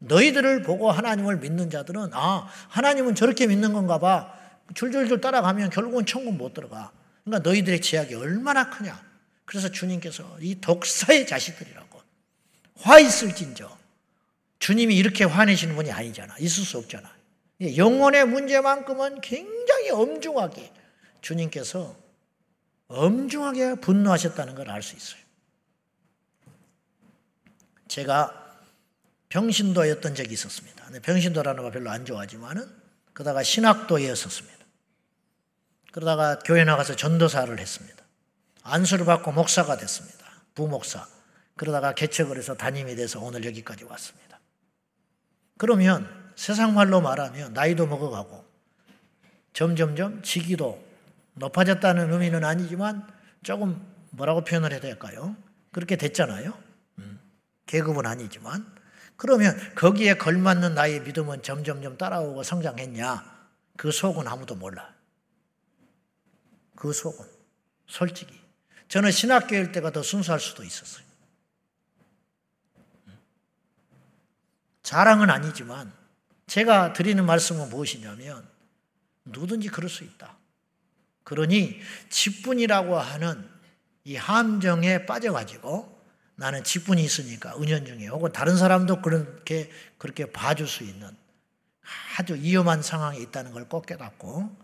너희들을 0.00 0.62
보고 0.62 0.90
하나님을 0.90 1.38
믿는 1.38 1.70
자들은 1.70 2.10
아 2.12 2.48
하나님은 2.68 3.14
저렇게 3.14 3.46
믿는 3.46 3.72
건가 3.72 3.98
봐. 3.98 4.34
줄줄줄 4.74 5.20
따라가면 5.20 5.70
결국은 5.70 6.04
천국 6.06 6.34
못 6.36 6.54
들어가. 6.54 6.92
그러니까 7.24 7.48
너희들의 7.48 7.80
제약이 7.80 8.14
얼마나 8.14 8.70
크냐. 8.70 9.02
그래서 9.44 9.70
주님께서 9.70 10.38
이 10.40 10.60
독사의 10.60 11.26
자식들이라고 11.26 12.00
화 12.76 12.98
있을진저 12.98 13.76
주님이 14.58 14.96
이렇게 14.96 15.24
화내시는 15.24 15.74
분이 15.74 15.90
아니잖아. 15.90 16.36
있을 16.38 16.64
수 16.64 16.78
없잖아. 16.78 17.10
영혼의 17.76 18.26
문제만큼은 18.26 19.20
굉장히 19.20 19.90
엄중하게 19.90 20.72
주님께서 21.20 21.96
엄중하게 22.88 23.76
분노하셨다는 23.76 24.54
걸 24.54 24.68
알 24.70 24.82
수 24.82 24.96
있어요. 24.96 25.20
제가 27.88 28.47
병신도였던 29.28 30.14
적이 30.14 30.32
있었습니다. 30.34 30.86
병신도라는 31.02 31.62
거 31.62 31.70
별로 31.70 31.90
안 31.90 32.04
좋아하지만은 32.04 32.66
그러다가 33.12 33.42
신학도였었습니다. 33.42 34.58
그러다가 35.92 36.38
교회 36.40 36.64
나가서 36.64 36.96
전도사를 36.96 37.58
했습니다. 37.58 38.04
안수를 38.62 39.04
받고 39.04 39.32
목사가 39.32 39.76
됐습니다. 39.76 40.26
부목사. 40.54 41.06
그러다가 41.56 41.92
개척을 41.92 42.36
해서 42.36 42.54
담임이 42.54 42.94
돼서 42.94 43.20
오늘 43.20 43.44
여기까지 43.44 43.84
왔습니다. 43.84 44.38
그러면 45.56 46.08
세상 46.36 46.74
말로 46.74 47.00
말하면 47.00 47.52
나이도 47.52 47.86
먹어가고 47.86 48.44
점점점 49.52 50.22
직위도 50.22 50.86
높아졌다는 51.34 52.12
의미는 52.12 52.44
아니지만 52.44 53.06
조금 53.42 53.84
뭐라고 54.10 54.44
표현을 54.44 54.72
해야 54.72 54.80
될까요? 54.80 55.36
그렇게 55.72 55.96
됐잖아요. 55.96 56.56
음, 56.98 57.18
계급은 57.66 58.06
아니지만 58.06 58.77
그러면 59.18 59.58
거기에 59.74 60.14
걸맞는 60.14 60.74
나의 60.74 61.00
믿음은 61.00 61.42
점점점 61.42 61.98
따라오고 61.98 62.44
성장했냐? 62.44 63.38
그 63.76 63.90
속은 63.90 64.28
아무도 64.28 64.54
몰라. 64.54 64.94
그 66.76 66.92
속은 66.92 67.26
솔직히 67.88 68.40
저는 68.86 69.10
신학교일 69.10 69.72
때가 69.72 69.90
더 69.90 70.04
순수할 70.04 70.38
수도 70.38 70.62
있었어요. 70.62 71.04
자랑은 74.84 75.30
아니지만 75.30 75.92
제가 76.46 76.92
드리는 76.92 77.26
말씀은 77.26 77.70
무엇이냐면 77.70 78.48
누구든지 79.24 79.68
그럴 79.68 79.90
수 79.90 80.04
있다. 80.04 80.36
그러니 81.24 81.80
직분이라고 82.08 82.96
하는 82.96 83.50
이 84.04 84.14
함정에 84.14 85.06
빠져가지고 85.06 85.97
나는 86.38 86.62
직분이 86.62 87.02
있으니까 87.02 87.56
은연중에 87.56 88.06
혹은 88.06 88.30
다른 88.30 88.56
사람도 88.56 89.02
그렇게 89.02 89.68
그렇게 89.98 90.30
봐줄 90.30 90.68
수 90.68 90.84
있는 90.84 91.10
아주 92.16 92.34
위험한 92.34 92.80
상황에 92.82 93.18
있다는 93.18 93.52
걸 93.52 93.64
꼭 93.68 93.86
깨닫고 93.86 94.56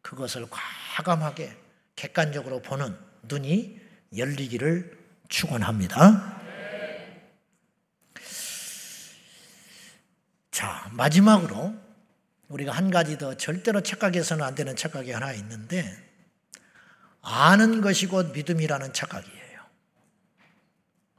그것을 0.00 0.46
과감하게 0.48 1.54
객관적으로 1.96 2.62
보는 2.62 2.96
눈이 3.24 3.78
열리기를 4.16 4.96
축원합니다. 5.28 6.40
자, 10.50 10.88
마지막으로 10.92 11.74
우리가 12.48 12.72
한 12.72 12.90
가지 12.90 13.18
더 13.18 13.36
절대로 13.36 13.82
착각해서는 13.82 14.42
안 14.42 14.54
되는 14.54 14.74
착각이 14.74 15.12
하나 15.12 15.34
있는데 15.34 15.94
아는 17.20 17.82
것이 17.82 18.06
곧 18.06 18.32
믿음이라는 18.32 18.94
착각이에요. 18.94 19.37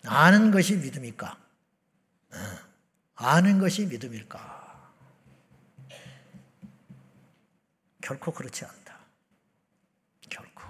아는 0.05 0.51
것이 0.51 0.75
믿음일까? 0.77 1.37
어, 2.31 2.37
아는 3.15 3.59
것이 3.59 3.85
믿음일까? 3.85 4.59
결코 8.01 8.31
그렇지 8.31 8.65
않다. 8.65 8.97
결코. 10.29 10.63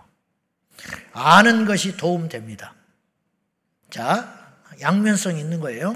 아는 1.13 1.65
것이 1.65 1.95
도움됩니다. 1.95 2.73
자, 3.89 4.55
양면성 4.81 5.37
있는 5.37 5.59
거예요. 5.59 5.95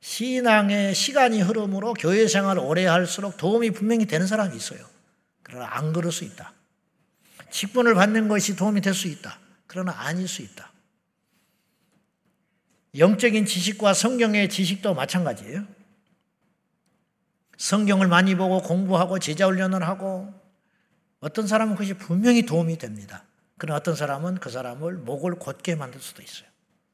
신앙의 0.00 0.94
시간이 0.94 1.40
흐름으로 1.42 1.94
교회 1.94 2.26
생활을 2.26 2.62
오래 2.62 2.86
할수록 2.86 3.36
도움이 3.36 3.70
분명히 3.70 4.06
되는 4.06 4.26
사람이 4.26 4.56
있어요. 4.56 4.84
그러나 5.42 5.68
안 5.76 5.92
그럴 5.92 6.10
수 6.10 6.24
있다. 6.24 6.52
직분을 7.50 7.94
받는 7.94 8.28
것이 8.28 8.56
도움이 8.56 8.80
될 8.80 8.94
수 8.94 9.08
있다. 9.08 9.38
그러나 9.66 9.92
아닐 9.92 10.26
수 10.26 10.42
있다. 10.42 10.71
영적인 12.96 13.46
지식과 13.46 13.94
성경의 13.94 14.48
지식도 14.48 14.94
마찬가지예요. 14.94 15.66
성경을 17.56 18.08
많이 18.08 18.34
보고 18.34 18.60
공부하고 18.60 19.18
제자 19.18 19.46
훈련을 19.46 19.86
하고 19.86 20.32
어떤 21.20 21.46
사람은 21.46 21.74
그것이 21.74 21.94
분명히 21.94 22.44
도움이 22.44 22.78
됩니다. 22.78 23.24
그러나 23.56 23.78
어떤 23.78 23.94
사람은 23.94 24.38
그 24.38 24.50
사람을 24.50 24.94
목을 24.94 25.36
곧게 25.36 25.74
만들 25.74 26.00
수도 26.00 26.22
있어요. 26.22 26.48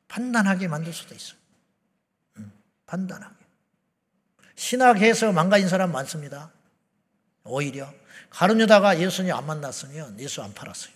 판단하게 0.09 0.69
만들 0.69 0.93
수도 0.93 1.15
있어요. 1.15 1.39
판단하게. 2.87 3.35
신학해서 4.55 5.33
망가진 5.33 5.69
사람 5.69 5.93
많습니다. 5.93 6.53
오히려 7.45 7.93
가룟유다가 8.31 9.01
예수님 9.01 9.33
안 9.33 9.47
만났으면 9.47 10.21
예수 10.21 10.43
안 10.43 10.53
팔았어요. 10.53 10.93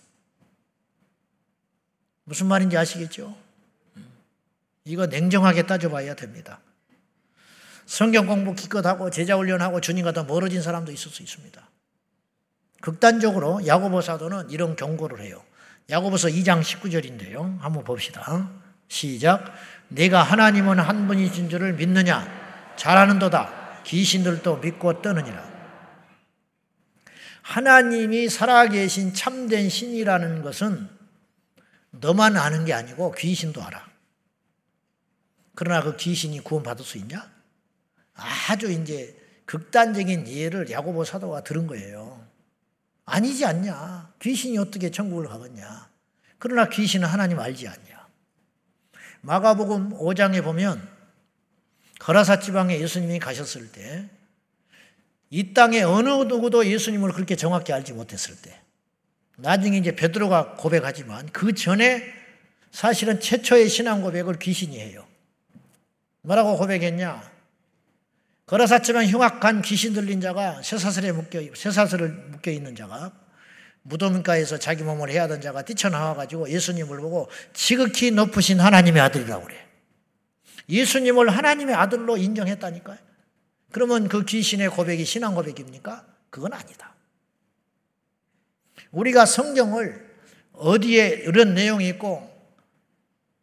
무슨 2.25 2.47
말인지 2.47 2.77
아시겠죠? 2.77 3.35
음. 4.85 4.91
이거 4.91 5.05
냉정하게 5.05 5.63
따져봐야 5.63 6.15
됩니다. 6.15 6.59
성경 7.85 8.27
공부 8.27 8.53
기껏 8.55 8.85
하고 8.85 9.09
제자 9.09 9.35
훈련하고 9.35 9.81
주님과 9.81 10.13
더 10.13 10.23
멀어진 10.23 10.61
사람도 10.61 10.91
있을 10.91 11.11
수 11.11 11.21
있습니다. 11.21 11.69
극단적으로 12.81 13.65
야고보 13.65 14.01
사도는 14.01 14.49
이런 14.49 14.75
경고를 14.75 15.21
해요. 15.21 15.41
야고보서 15.89 16.29
2장 16.29 16.61
19절인데요. 16.61 17.59
한번 17.59 17.83
봅시다. 17.83 18.49
시작. 18.87 19.53
내가 19.89 20.23
하나님은 20.23 20.79
한 20.79 21.07
분이신 21.07 21.49
줄을 21.49 21.73
믿느냐? 21.73 22.73
잘하는도다. 22.77 23.83
귀신들도 23.83 24.57
믿고 24.57 25.01
떠느니라. 25.01 25.51
하나님이 27.41 28.29
살아계신 28.29 29.13
참된 29.13 29.69
신이라는 29.69 30.41
것은 30.41 30.89
너만 31.91 32.37
아는 32.37 32.65
게 32.65 32.73
아니고 32.73 33.11
귀신도 33.11 33.61
알아. 33.61 33.92
그러나 35.55 35.81
그 35.83 35.95
귀신이 35.95 36.39
구원받을 36.39 36.83
수 36.83 36.97
있냐? 36.97 37.31
아주 38.13 38.71
이제 38.71 39.15
극단적인 39.45 40.27
예를 40.27 40.69
야고보 40.69 41.03
사도가 41.03 41.43
들은 41.43 41.67
거예요. 41.67 42.25
아니지 43.05 43.45
않냐. 43.45 44.13
귀신이 44.21 44.57
어떻게 44.57 44.89
천국을 44.89 45.27
가겠냐. 45.27 45.89
그러나 46.39 46.69
귀신은 46.69 47.07
하나님 47.07 47.39
알지 47.39 47.67
않냐. 47.67 48.07
마가복음 49.21 49.91
5장에 49.91 50.43
보면 50.43 50.87
거라사 51.99 52.39
지방에 52.39 52.79
예수님이 52.79 53.19
가셨을 53.19 53.71
때 53.71 54.23
이 55.33 55.51
땅에 55.55 55.81
어느 55.81 56.09
누구도 56.09 56.63
예수님을 56.67 57.11
그렇게 57.11 57.35
정확히 57.35 57.73
알지 57.73 57.93
못했을 57.93 58.35
때 58.39 58.55
나중에 59.37 59.79
이제 59.79 59.95
베드로가 59.95 60.57
고백하지만 60.57 61.27
그 61.31 61.55
전에 61.55 62.03
사실은 62.69 63.19
최초의 63.19 63.67
신앙 63.67 64.03
고백을 64.03 64.37
귀신이 64.37 64.79
해요. 64.79 65.07
뭐라고 66.23 66.57
고백했냐? 66.57 67.31
거라사지만 68.45 69.07
흉악한 69.07 69.61
귀신 69.61 69.93
들린 69.93 70.19
자가 70.19 70.61
쇠사슬에 70.61 71.11
묶여 71.11 71.39
쇠사슬을 71.55 72.09
묶여 72.29 72.51
있는 72.51 72.75
자가 72.75 73.11
무덤가에서 73.83 74.57
자기 74.57 74.83
몸을 74.83 75.09
해야하던 75.09 75.41
자가 75.41 75.63
뛰쳐나와 75.63 76.15
가지고 76.15 76.49
예수님을 76.49 76.97
보고 76.99 77.29
지극히 77.53 78.11
높으신 78.11 78.59
하나님의 78.59 79.01
아들이라고 79.01 79.45
그래. 79.45 79.67
예수님을 80.69 81.29
하나님의 81.29 81.75
아들로 81.75 82.15
인정했다니까요. 82.17 82.97
그러면 83.71 84.07
그 84.07 84.23
귀신의 84.23 84.69
고백이 84.69 85.03
신앙 85.03 85.35
고백입니까? 85.35 86.05
그건 86.29 86.53
아니다. 86.53 86.95
우리가 88.91 89.25
성경을 89.25 90.13
어디에 90.53 91.07
이런 91.25 91.53
내용이 91.53 91.89
있고 91.89 92.29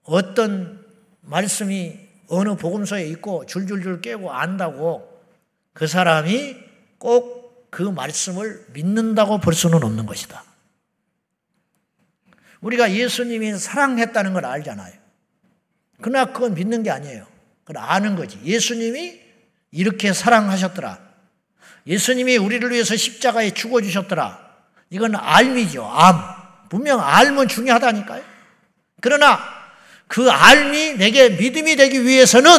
어떤 0.05 0.87
말씀이 1.21 2.10
어느 2.31 2.57
복음서에 2.57 3.07
있고 3.09 3.45
줄줄줄 3.47 4.01
깨고 4.01 4.33
안다고 4.33 5.21
그 5.75 5.87
사람이 5.87 6.57
꼭 6.99 7.41
그 7.71 7.83
말씀을 7.83 8.67
믿는다고 8.73 9.39
볼 9.39 9.55
수는 9.55 9.83
없는 9.83 10.07
것이다. 10.07 10.45
우리가 12.61 12.93
예수님이 12.93 13.57
사랑했다는 13.57 14.35
걸 14.35 14.45
알잖아요. 14.45 14.93
그러나 16.03 16.33
그건 16.33 16.55
믿는 16.55 16.83
게 16.83 16.91
아니에요. 16.91 17.27
그건 17.65 17.83
아는 17.83 18.17
거지. 18.17 18.39
예수님이 18.45 19.21
이렇게 19.71 20.13
사랑하셨더라. 20.13 20.99
예수님이 21.87 22.37
우리를 22.37 22.71
위해서 22.71 22.97
십자가에 22.97 23.53
죽어주셨더라. 23.53 24.51
이건 24.91 25.15
알미죠. 25.15 25.87
암. 25.87 26.19
분명 26.69 27.01
알면 27.01 27.49
중요하다니까요. 27.49 28.23
그러나 29.01 29.39
그 30.11 30.29
알미 30.29 30.95
내게 30.95 31.29
믿음이 31.29 31.77
되기 31.77 32.05
위해서는 32.05 32.51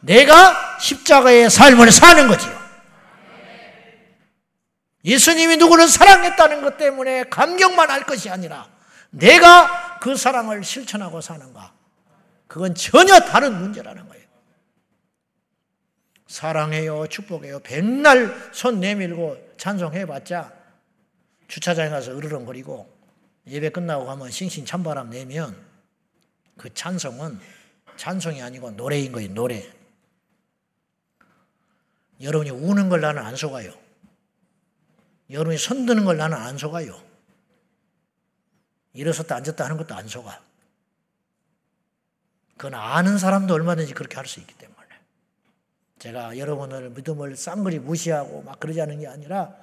내가 0.00 0.78
십자가의 0.78 1.50
삶을 1.50 1.92
사는 1.92 2.26
거지요. 2.26 2.56
예수님이 5.04 5.58
누구를 5.58 5.88
사랑했다는 5.88 6.62
것 6.62 6.78
때문에 6.78 7.24
감격만 7.24 7.90
할 7.90 8.04
것이 8.04 8.30
아니라 8.30 8.66
내가 9.10 9.98
그 10.00 10.16
사랑을 10.16 10.64
실천하고 10.64 11.20
사는가. 11.20 11.74
그건 12.46 12.74
전혀 12.74 13.20
다른 13.20 13.60
문제라는 13.60 14.08
거예요. 14.08 14.24
사랑해요, 16.28 17.08
축복해요. 17.08 17.58
백날 17.58 18.34
손 18.52 18.80
내밀고 18.80 19.36
찬송해봤자 19.58 20.50
주차장에 21.46 21.90
가서 21.90 22.16
으르렁거리고 22.16 22.90
예배 23.48 23.68
끝나고 23.68 24.06
가면 24.06 24.30
싱싱 24.30 24.64
찬바람 24.64 25.10
내면 25.10 25.65
그 26.58 26.72
찬송은 26.72 27.38
찬송이 27.96 28.42
아니고 28.42 28.72
노래인 28.72 29.12
거예요, 29.12 29.32
노래. 29.32 29.70
여러분이 32.20 32.50
우는 32.50 32.88
걸 32.88 33.00
나는 33.00 33.22
안 33.22 33.36
속아요. 33.36 33.72
여러분이 35.30 35.58
손드는 35.58 36.04
걸 36.04 36.16
나는 36.16 36.36
안 36.36 36.56
속아요. 36.56 37.00
일어섰다 38.92 39.36
앉았다 39.36 39.64
하는 39.64 39.76
것도 39.76 39.94
안 39.94 40.08
속아. 40.08 40.40
그건 42.56 42.74
아는 42.74 43.18
사람도 43.18 43.52
얼마든지 43.52 43.92
그렇게 43.92 44.16
할 44.16 44.26
수 44.26 44.40
있기 44.40 44.54
때문에. 44.54 44.76
제가 45.98 46.38
여러분을 46.38 46.90
믿음을 46.90 47.36
쌍그리 47.36 47.80
무시하고 47.80 48.42
막 48.42 48.60
그러자는 48.60 49.00
게 49.00 49.06
아니라 49.06 49.54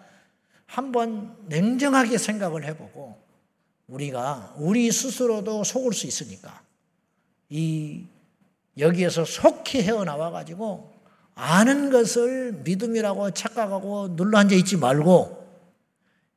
한번 0.66 1.38
냉정하게 1.48 2.18
생각을 2.18 2.66
해보고 2.66 3.22
우리가 3.88 4.54
우리 4.58 4.92
스스로도 4.92 5.64
속을 5.64 5.94
수 5.94 6.08
있으니까 6.08 6.63
이 7.50 8.08
여기에서 8.78 9.26
속히 9.26 9.84
헤어나와 9.84 10.32
가지고 10.32 10.94
아는 11.36 11.90
것을 11.92 12.54
믿음이라고 12.64 13.32
착각하고 13.32 14.16
눌러 14.16 14.40
앉아 14.40 14.56
있지 14.56 14.78
말고 14.78 15.44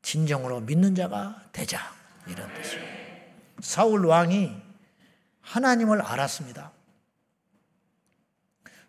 진정으로 0.02 0.60
믿는 0.60 0.94
자가 0.94 1.42
되자 1.52 1.80
이런 2.26 2.52
뜻이에요. 2.54 2.84
사울 3.60 4.06
왕이 4.06 4.52
하나님을 5.40 6.02
알았습니다. 6.02 6.72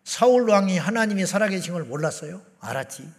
사울 0.03 0.49
왕이 0.49 0.77
하나님이 0.77 1.25
살아계신 1.25 1.73
걸 1.73 1.84
몰랐어요? 1.84 2.41
알았지. 2.60 3.12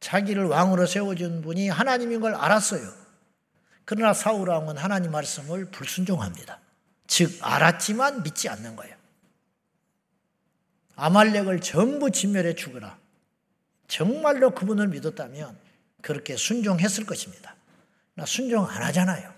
자기를 0.00 0.46
왕으로 0.46 0.86
세워준 0.86 1.42
분이 1.42 1.68
하나님인 1.68 2.20
걸 2.20 2.34
알았어요. 2.34 3.00
그러나 3.84 4.14
사울 4.14 4.48
왕은 4.48 4.78
하나님 4.78 5.10
말씀을 5.10 5.66
불순종합니다. 5.66 6.58
즉 7.10 7.38
알았지만 7.42 8.22
믿지 8.22 8.48
않는 8.48 8.76
거예요. 8.76 8.94
아말렉을 10.94 11.60
전부 11.60 12.12
진멸해 12.12 12.54
죽으라. 12.54 12.96
정말로 13.88 14.54
그분을 14.54 14.86
믿었다면 14.86 15.58
그렇게 16.02 16.36
순종했을 16.36 17.04
것입니다. 17.06 17.56
나 18.14 18.24
순종 18.24 18.64
안 18.64 18.84
하잖아요. 18.84 19.34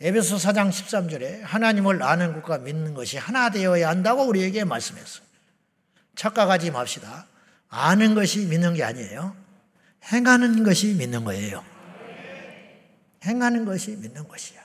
에베소 0.00 0.38
4장 0.38 0.70
13절에 0.70 1.42
하나님을 1.42 2.02
아는 2.02 2.32
것과 2.32 2.58
믿는 2.58 2.94
것이 2.94 3.16
하나 3.16 3.50
되어야 3.50 3.88
한다고 3.88 4.24
우리에게 4.24 4.64
말씀했어요. 4.64 5.24
착각하지 6.16 6.72
맙시다. 6.72 7.28
아는 7.68 8.16
것이 8.16 8.46
믿는 8.46 8.74
게 8.74 8.82
아니에요. 8.82 9.36
행하는 10.12 10.64
것이 10.64 10.94
믿는 10.94 11.22
거예요. 11.22 11.64
행하는 13.24 13.64
것이 13.64 13.92
믿는 13.92 14.26
것이야. 14.26 14.61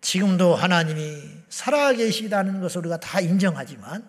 지금도 0.00 0.54
하나님이 0.54 1.22
살아계시다는 1.48 2.60
것을 2.60 2.80
우리가 2.80 2.98
다 3.00 3.20
인정하지만 3.20 4.08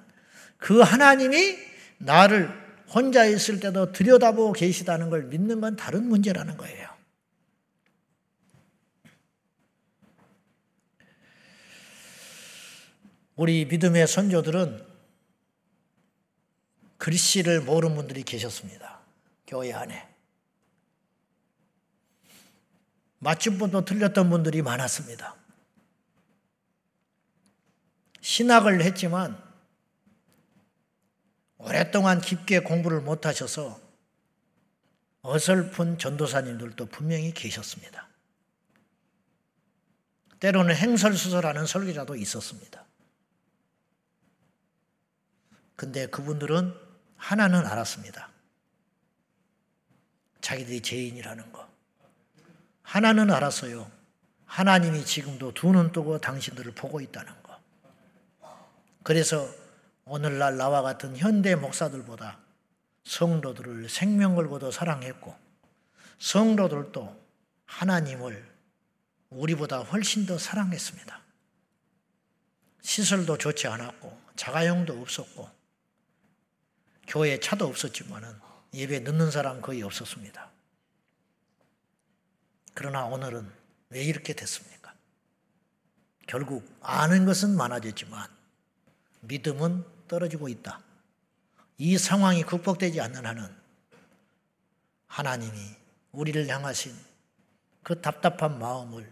그 0.57 0.81
하나님이 0.81 1.57
나를 1.97 2.49
혼자 2.89 3.25
있을 3.25 3.59
때도 3.59 3.91
들여다보고 3.91 4.53
계시다는 4.53 5.09
걸 5.09 5.23
믿는 5.23 5.61
건 5.61 5.75
다른 5.75 6.05
문제라는 6.07 6.57
거예요. 6.57 6.89
우리 13.35 13.65
믿음의 13.65 14.05
선조들은 14.05 14.85
글씨를 16.97 17.61
모르는 17.61 17.95
분들이 17.95 18.23
계셨습니다. 18.23 18.99
교회 19.47 19.71
안에. 19.71 20.07
맞춤법도 23.19 23.85
틀렸던 23.85 24.29
분들이 24.29 24.61
많았습니다. 24.61 25.38
신학을 28.29 28.83
했지만 28.83 29.41
오랫동안 31.57 32.21
깊게 32.21 32.59
공부를 32.59 33.01
못 33.01 33.25
하셔서 33.25 33.81
어설픈 35.23 35.97
전도사님들도 35.97 36.85
분명히 36.85 37.33
계셨습니다. 37.33 38.07
때로는 40.39 40.75
행설수설하는 40.75 41.65
설교자도 41.65 42.15
있었습니다. 42.17 42.85
근데 45.75 46.05
그분들은 46.05 46.75
하나는 47.17 47.65
알았습니다. 47.65 48.29
자기들이 50.41 50.81
죄인이라는 50.81 51.51
거. 51.51 51.67
하나는 52.83 53.31
알았어요. 53.31 53.91
하나님이 54.45 55.03
지금도 55.03 55.55
두 55.55 55.71
눈 55.71 55.91
뜨고 55.91 56.19
당신들을 56.19 56.73
보고 56.75 57.01
있다는 57.01 57.33
거. 57.33 57.38
그래서 59.03 59.49
오늘날 60.05 60.57
나와 60.57 60.81
같은 60.81 61.15
현대 61.15 61.55
목사들보다 61.55 62.39
성도들을 63.03 63.89
생명 63.89 64.35
걸고도 64.35 64.71
사랑했고 64.71 65.35
성도들도 66.19 67.19
하나님을 67.65 68.45
우리보다 69.29 69.79
훨씬 69.79 70.25
더 70.25 70.37
사랑했습니다. 70.37 71.21
시설도 72.81 73.37
좋지 73.37 73.67
않았고 73.67 74.19
자가용도 74.35 74.99
없었고 75.01 75.49
교회에 77.07 77.39
차도 77.39 77.67
없었지만은 77.67 78.33
예배 78.73 78.99
늦는 78.99 79.31
사람 79.31 79.61
거의 79.61 79.81
없었습니다. 79.83 80.49
그러나 82.73 83.05
오늘은 83.05 83.51
왜 83.89 84.03
이렇게 84.03 84.33
됐습니까? 84.33 84.93
결국 86.27 86.77
아는 86.81 87.25
것은 87.25 87.55
많아졌지만 87.55 88.38
믿음은 89.21 89.85
떨어지고 90.07 90.47
있다. 90.49 90.81
이 91.77 91.97
상황이 91.97 92.43
극복되지 92.43 92.99
않는 93.01 93.25
한은 93.25 93.55
하나님이 95.07 95.57
우리를 96.11 96.47
향하신 96.47 96.93
그 97.83 98.01
답답한 98.01 98.59
마음을 98.59 99.11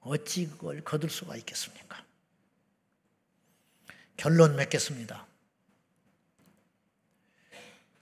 어찌 0.00 0.48
그걸 0.48 0.82
거둘 0.82 1.10
수가 1.10 1.36
있겠습니까? 1.36 2.04
결론 4.16 4.56
맺겠습니다. 4.56 5.26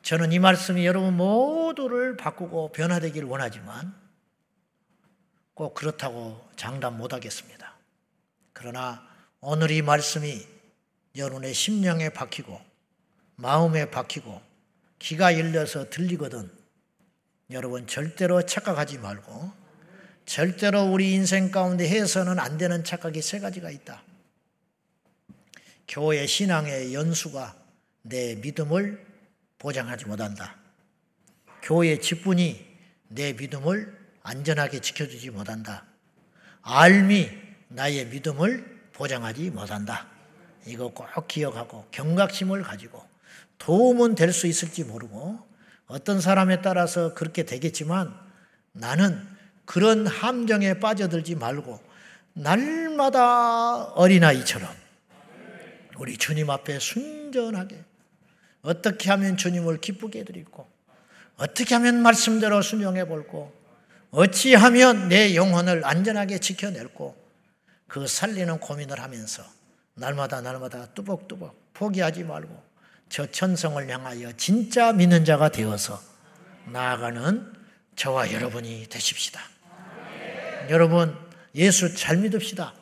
저는 0.02 0.32
이 0.32 0.38
말씀이 0.38 0.84
여러분 0.84 1.16
모두를 1.16 2.16
바꾸고 2.16 2.72
변화되기를 2.72 3.28
원하지만 3.28 3.94
꼭 5.54 5.74
그렇다고 5.74 6.48
장담 6.56 6.98
못 6.98 7.12
하겠습니다. 7.12 7.76
그러나 8.52 9.06
오늘 9.40 9.70
이 9.70 9.80
말씀이 9.80 10.46
여러분의 11.16 11.54
심령에 11.54 12.10
박히고 12.10 12.60
마음에 13.36 13.90
박히고 13.90 14.40
귀가 14.98 15.38
열려서 15.38 15.90
들리거든 15.90 16.50
여러분 17.50 17.86
절대로 17.86 18.44
착각하지 18.46 18.98
말고 18.98 19.52
절대로 20.24 20.84
우리 20.84 21.12
인생 21.12 21.50
가운데 21.50 21.88
해서는 21.88 22.38
안 22.38 22.56
되는 22.56 22.84
착각이 22.84 23.20
세 23.20 23.40
가지가 23.40 23.70
있다. 23.70 24.02
교회 25.88 26.26
신앙의 26.26 26.94
연수가 26.94 27.56
내 28.02 28.36
믿음을 28.36 29.04
보장하지 29.58 30.06
못한다. 30.06 30.56
교회 31.62 31.98
직분이 31.98 32.64
내 33.08 33.32
믿음을 33.34 33.98
안전하게 34.22 34.80
지켜주지 34.80 35.30
못한다. 35.30 35.84
알미 36.62 37.28
나의 37.68 38.06
믿음을 38.06 38.90
보장하지 38.92 39.50
못한다. 39.50 40.11
이거 40.66 40.88
꼭 40.88 41.06
기억하고 41.28 41.86
경각심을 41.90 42.62
가지고 42.62 43.02
도움은 43.58 44.14
될 44.14 44.32
수 44.32 44.46
있을지 44.46 44.84
모르고 44.84 45.38
어떤 45.86 46.20
사람에 46.20 46.62
따라서 46.62 47.14
그렇게 47.14 47.44
되겠지만 47.44 48.12
나는 48.72 49.26
그런 49.64 50.06
함정에 50.06 50.74
빠져들지 50.80 51.34
말고 51.34 51.80
날마다 52.32 53.84
어린아이처럼 53.92 54.68
우리 55.98 56.16
주님 56.16 56.50
앞에 56.50 56.78
순전하게 56.78 57.84
어떻게 58.62 59.10
하면 59.10 59.36
주님을 59.36 59.80
기쁘게 59.80 60.20
해드리고 60.20 60.66
어떻게 61.36 61.74
하면 61.74 62.02
말씀대로 62.02 62.62
순종해 62.62 63.06
볼고 63.06 63.52
어찌하면 64.10 65.08
내 65.08 65.34
영혼을 65.34 65.84
안전하게 65.84 66.38
지켜낼고 66.38 67.16
그 67.86 68.06
살리는 68.06 68.58
고민을 68.60 69.00
하면서 69.00 69.44
날마다 69.94 70.40
날마다 70.40 70.86
뚜벅뚜벅 70.94 71.72
포기하지 71.74 72.24
말고 72.24 72.62
저 73.08 73.26
천성을 73.30 73.88
향하여 73.88 74.32
진짜 74.36 74.92
믿는 74.92 75.24
자가 75.24 75.50
되어서 75.50 76.00
나아가는 76.66 77.52
저와 77.96 78.32
여러분이 78.32 78.86
되십시다. 78.88 79.40
여러분 80.70 81.16
예수 81.54 81.94
잘 81.94 82.16
믿읍시다. 82.18 82.72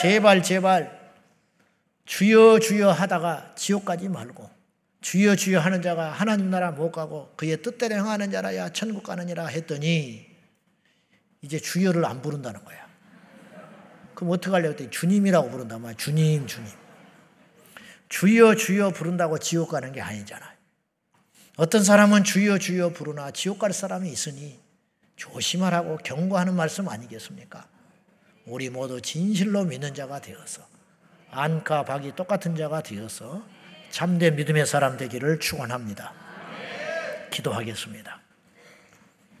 제발 0.00 0.42
제발 0.42 1.12
주여 2.04 2.58
주여 2.60 2.90
하다가 2.90 3.54
지옥 3.56 3.84
가지 3.84 4.08
말고 4.08 4.48
주여 5.00 5.36
주여 5.36 5.60
하는 5.60 5.82
자가 5.82 6.10
하나님 6.10 6.50
나라 6.50 6.70
못 6.70 6.92
가고 6.92 7.32
그의 7.36 7.60
뜻대로 7.62 7.94
행하는 7.96 8.30
자라야 8.30 8.70
천국 8.70 9.02
가느니라 9.02 9.46
했더니 9.46 10.26
이제 11.42 11.58
주여를 11.58 12.04
안 12.04 12.22
부른다는 12.22 12.64
거야. 12.64 12.83
그럼 14.24 14.30
어떻게 14.30 14.50
하려고 14.50 14.72
했더니 14.72 14.90
주님이라고 14.90 15.50
부른단 15.50 15.82
말이야. 15.82 15.96
주님, 15.96 16.46
주님. 16.46 16.70
주여, 18.08 18.54
주여 18.54 18.90
부른다고 18.90 19.38
지옥 19.38 19.70
가는 19.70 19.92
게 19.92 20.00
아니잖아요. 20.00 20.54
어떤 21.56 21.84
사람은 21.84 22.24
주여, 22.24 22.58
주여 22.58 22.90
부르나 22.90 23.30
지옥 23.30 23.58
갈 23.58 23.72
사람이 23.72 24.10
있으니 24.10 24.58
조심하라고 25.16 25.98
경고하는 25.98 26.54
말씀 26.54 26.88
아니겠습니까? 26.88 27.68
우리 28.46 28.70
모두 28.70 29.00
진실로 29.00 29.64
믿는 29.64 29.94
자가 29.94 30.20
되어서 30.20 30.66
안과 31.30 31.84
박이 31.84 32.14
똑같은 32.16 32.56
자가 32.56 32.82
되어서 32.82 33.44
참된 33.90 34.36
믿음의 34.36 34.66
사람 34.66 34.96
되기를 34.96 35.38
축원합니다. 35.38 36.12
기도하겠습니다. 37.30 38.20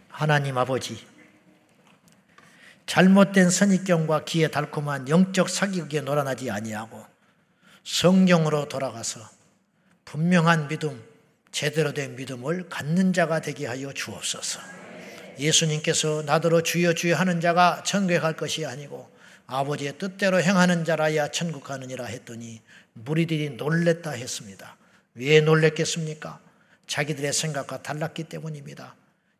하나님 0.08 0.56
아버지 0.58 1.13
잘못된 2.86 3.50
선입견과 3.50 4.24
기의 4.24 4.50
달콤한 4.50 5.08
영적 5.08 5.48
사기극에 5.48 6.02
놀아나지 6.02 6.50
아니하고 6.50 7.04
성경으로 7.82 8.68
돌아가서 8.68 9.20
분명한 10.04 10.68
믿음, 10.68 11.02
제대로 11.50 11.92
된 11.92 12.16
믿음을 12.16 12.68
갖는 12.68 13.12
자가 13.12 13.40
되게 13.40 13.66
하여 13.66 13.92
주옵소서. 13.92 14.60
예수님께서 15.38 16.22
나더러 16.24 16.62
주여 16.62 16.94
주여 16.94 17.16
하는 17.16 17.40
자가 17.40 17.82
천국에 17.84 18.18
갈 18.18 18.36
것이 18.36 18.64
아니고 18.64 19.10
아버지의 19.46 19.98
뜻대로 19.98 20.40
행하는 20.40 20.84
자라야 20.84 21.28
천국 21.28 21.64
가느니라 21.64 22.04
했더니 22.04 22.60
무리들이 22.92 23.50
놀랬다 23.50 24.12
했습니다. 24.12 24.76
왜 25.14 25.40
놀랬겠습니까? 25.40 26.40
자기들의 26.86 27.32
생각과 27.32 27.82
달랐기 27.82 28.24
때문입니다. 28.24 28.94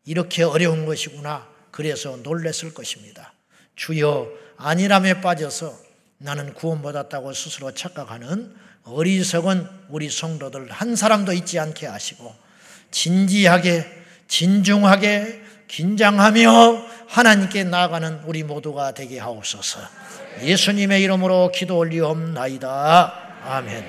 이렇게 0.05 0.43
어려운 0.43 0.85
것이구나. 0.85 1.47
그래서 1.71 2.17
놀랬을 2.17 2.73
것입니다. 2.73 3.33
주여 3.75 4.27
안일함에 4.57 5.21
빠져서 5.21 5.73
나는 6.17 6.53
구원받았다고 6.53 7.33
스스로 7.33 7.71
착각하는 7.71 8.55
어리석은 8.85 9.67
우리 9.89 10.09
성도들 10.09 10.71
한 10.71 10.95
사람도 10.95 11.33
있지 11.33 11.59
않게 11.59 11.87
하시고 11.87 12.33
진지하게 12.91 13.85
진중하게 14.27 15.41
긴장하며 15.67 16.85
하나님께 17.07 17.63
나아가는 17.65 18.21
우리 18.25 18.43
모두가 18.43 18.93
되게 18.93 19.19
하옵소서. 19.19 19.79
예수님의 20.41 21.01
이름으로 21.03 21.51
기도 21.53 21.77
올리옵나이다. 21.77 23.13
아멘. 23.43 23.83